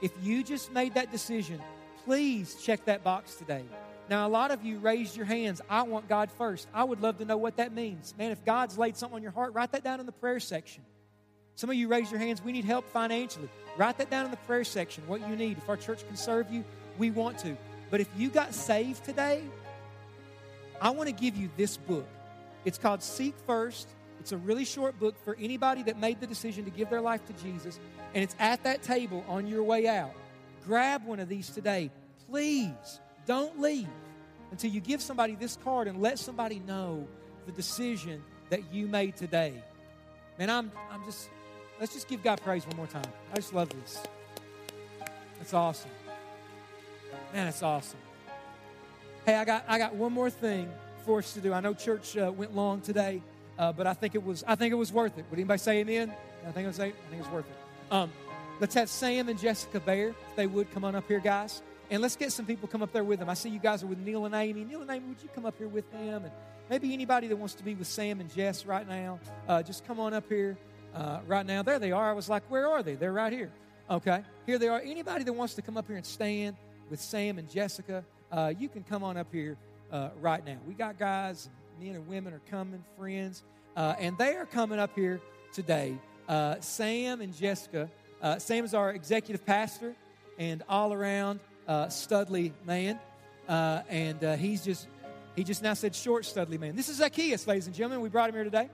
[0.03, 1.59] If you just made that decision,
[2.05, 3.65] please check that box today.
[4.09, 5.61] Now, a lot of you raised your hands.
[5.71, 6.67] I want God first.
[6.75, 8.13] I would love to know what that means.
[8.19, 10.83] Man, if God's laid something on your heart, write that down in the prayer section.
[11.55, 12.43] Some of you raised your hands.
[12.43, 13.49] We need help financially.
[13.77, 15.59] Write that down in the prayer section, what you need.
[15.59, 16.65] If our church can serve you,
[16.99, 17.57] we want to.
[17.91, 19.43] But if you got saved today,
[20.81, 22.09] I want to give you this book.
[22.65, 23.89] It's called Seek First.
[24.21, 27.25] It's a really short book for anybody that made the decision to give their life
[27.27, 27.79] to Jesus.
[28.15, 30.13] And it's at that table on your way out.
[30.67, 31.91] Grab one of these today.
[32.29, 33.89] Please don't leave
[34.51, 37.07] until you give somebody this card and let somebody know
[37.47, 39.55] the decision that you made today.
[40.39, 41.29] Man, I'm, I'm just,
[41.79, 43.11] let's just give God praise one more time.
[43.33, 44.03] I just love this.
[45.39, 45.91] That's awesome.
[47.33, 47.99] Man, that's awesome.
[49.25, 50.71] Hey, I got I got one more thing
[51.05, 51.53] for us to do.
[51.53, 53.23] I know church uh, went long today,
[53.59, 55.25] uh, but I think it was I think it was worth it.
[55.31, 56.13] Would anybody say amen?
[56.47, 57.93] I think it was I think it's worth it.
[57.93, 58.11] Um,
[58.61, 62.03] let's have Sam and Jessica Bear, if they would come on up here, guys, and
[62.03, 63.29] let's get some people come up there with them.
[63.29, 64.65] I see you guys are with Neil and Amy.
[64.65, 66.25] Neil and Amy, would you come up here with them?
[66.25, 66.33] And
[66.69, 69.99] maybe anybody that wants to be with Sam and Jess right now, uh, just come
[69.99, 70.57] on up here
[70.95, 71.63] uh, right now.
[71.63, 72.11] There they are.
[72.11, 72.95] I was like, where are they?
[72.95, 73.51] They're right here.
[73.91, 74.81] Okay, here they are.
[74.81, 76.57] Anybody that wants to come up here and stand
[76.91, 79.57] with Sam and Jessica, uh, you can come on up here
[79.91, 80.59] uh, right now.
[80.69, 81.49] We got guys,
[81.81, 83.43] men and women are coming, friends,
[83.77, 85.21] uh, and they are coming up here
[85.53, 85.97] today.
[86.29, 87.91] Uh, Sam and Jessica.
[88.23, 89.95] Uh, Sam is our executive pastor
[90.39, 92.99] and all around uh, studly man,
[93.49, 94.87] and he's just
[95.37, 96.77] he just now said short studly man.
[96.77, 98.03] This is Zacchaeus, ladies and gentlemen.
[98.03, 98.69] We brought him here today,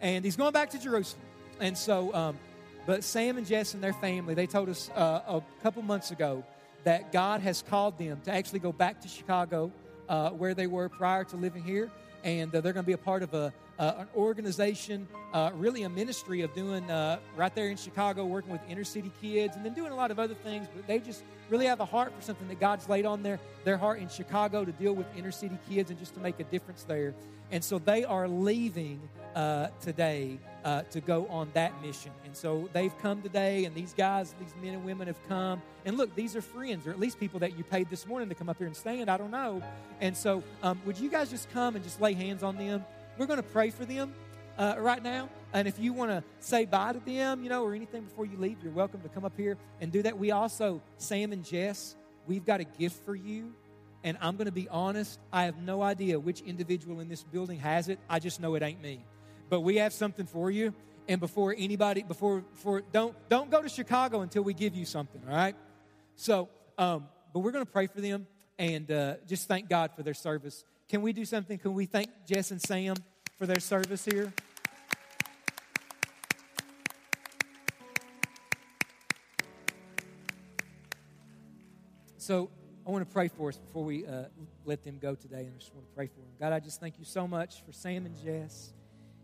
[0.00, 1.22] and he's going back to Jerusalem.
[1.58, 2.38] And so, um,
[2.86, 6.44] but Sam and Jess and their family, they told us a couple months ago
[6.84, 9.72] that God has called them to actually go back to Chicago,
[10.08, 11.90] uh, where they were prior to living here,
[12.24, 15.82] and uh, they're going to be a part of a, uh, an organization, uh, really
[15.82, 19.64] a ministry of doing uh, right there in Chicago, working with inner city kids, and
[19.64, 20.68] then doing a lot of other things.
[20.72, 23.76] But they just really have a heart for something that God's laid on their their
[23.76, 26.84] heart in Chicago to deal with inner city kids and just to make a difference
[26.84, 27.12] there.
[27.50, 29.00] And so they are leaving
[29.34, 32.12] uh, today uh, to go on that mission.
[32.24, 35.60] And so they've come today, and these guys, these men and women have come.
[35.84, 38.34] And look, these are friends, or at least people that you paid this morning to
[38.36, 39.10] come up here and stand.
[39.10, 39.60] I don't know.
[40.00, 42.84] And so, um, would you guys just come and just lay hands on them?
[43.18, 44.14] We're going to pray for them
[44.58, 45.28] uh, right now.
[45.52, 48.38] And if you want to say bye to them, you know, or anything before you
[48.38, 50.18] leave, you're welcome to come up here and do that.
[50.18, 51.94] We also, Sam and Jess,
[52.26, 53.52] we've got a gift for you.
[54.02, 57.58] And I'm going to be honest, I have no idea which individual in this building
[57.60, 57.98] has it.
[58.08, 59.04] I just know it ain't me.
[59.50, 60.74] But we have something for you.
[61.06, 65.20] And before anybody, before, before don't, don't go to Chicago until we give you something,
[65.28, 65.54] all right?
[66.16, 66.48] So,
[66.78, 68.26] um, but we're going to pray for them
[68.58, 70.64] and uh, just thank God for their service.
[70.92, 71.56] Can we do something?
[71.56, 72.96] Can we thank Jess and Sam
[73.38, 74.30] for their service here?
[82.18, 82.50] So,
[82.86, 84.24] I want to pray for us before we uh,
[84.66, 86.28] let them go today, and I just want to pray for them.
[86.38, 88.74] God, I just thank you so much for Sam and Jess,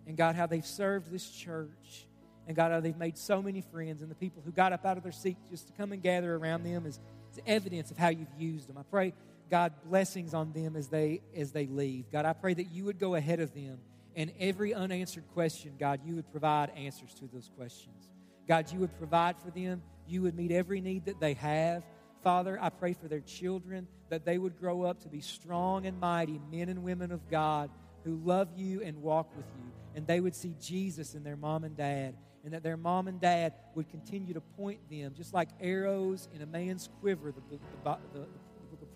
[0.06, 2.06] and God, how they've served this church,
[2.46, 4.96] and God, how they've made so many friends, and the people who got up out
[4.96, 6.98] of their seats just to come and gather around them is,
[7.30, 8.78] is evidence of how you've used them.
[8.78, 9.12] I pray,
[9.50, 12.10] God, blessings on them as they as they leave.
[12.10, 13.78] God, I pray that you would go ahead of them,
[14.14, 18.10] and every unanswered question, God, you would provide answers to those questions.
[18.46, 19.82] God, you would provide for them.
[20.06, 21.84] You would meet every need that they have.
[22.22, 26.00] Father, I pray for their children that they would grow up to be strong and
[26.00, 27.70] mighty men and women of God
[28.04, 29.70] who love you and walk with you.
[29.94, 32.14] And they would see Jesus in their mom and dad.
[32.44, 36.40] And that their mom and dad would continue to point them, just like arrows in
[36.40, 38.26] a man's quiver, the the, the, the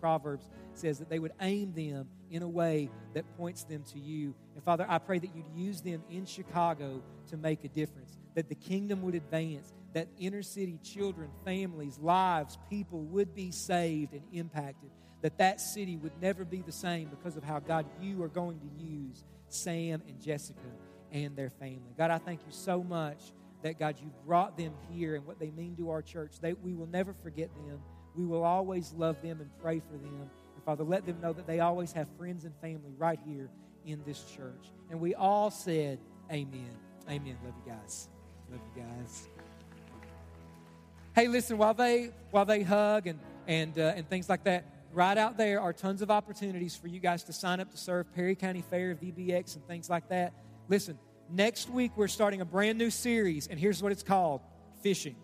[0.03, 4.34] Proverbs says that they would aim them in a way that points them to you.
[4.57, 7.00] And Father, I pray that you'd use them in Chicago
[7.30, 12.59] to make a difference, that the kingdom would advance, that inner city children, families, lives,
[12.68, 14.90] people would be saved and impacted.
[15.20, 18.59] That that city would never be the same because of how God you are going
[18.59, 20.59] to use Sam and Jessica
[21.12, 21.94] and their family.
[21.96, 23.20] God, I thank you so much
[23.62, 26.40] that God you brought them here and what they mean to our church.
[26.40, 27.78] They, we will never forget them.
[28.14, 30.28] We will always love them and pray for them.
[30.54, 33.48] And Father, let them know that they always have friends and family right here
[33.86, 34.70] in this church.
[34.90, 35.98] And we all said,
[36.30, 36.70] Amen.
[37.10, 37.36] Amen.
[37.44, 38.08] Love you guys.
[38.50, 39.28] Love you guys
[41.14, 45.16] hey, listen, while they while they hug and and uh, and things like that, right
[45.16, 48.34] out there are tons of opportunities for you guys to sign up to serve Perry
[48.34, 50.32] County Fair, VBX, and things like that.
[50.68, 50.98] Listen,
[51.30, 54.40] next week we're starting a brand new series, and here's what it's called:
[54.82, 55.16] fishing.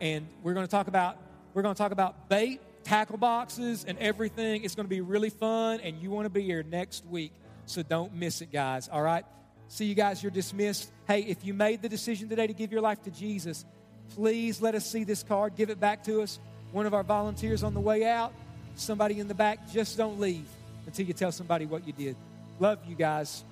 [0.00, 1.16] And we're going to talk about
[1.54, 4.64] we're going to talk about bait, tackle boxes, and everything.
[4.64, 7.32] It's going to be really fun, and you want to be here next week,
[7.66, 8.88] so don't miss it, guys.
[8.88, 9.24] All right.
[9.68, 10.22] See you guys.
[10.22, 10.90] You're dismissed.
[11.06, 13.64] Hey, if you made the decision today to give your life to Jesus,
[14.14, 15.56] Please let us see this card.
[15.56, 16.38] Give it back to us.
[16.72, 18.32] One of our volunteers on the way out,
[18.76, 20.46] somebody in the back, just don't leave
[20.86, 22.16] until you tell somebody what you did.
[22.58, 23.44] Love you guys.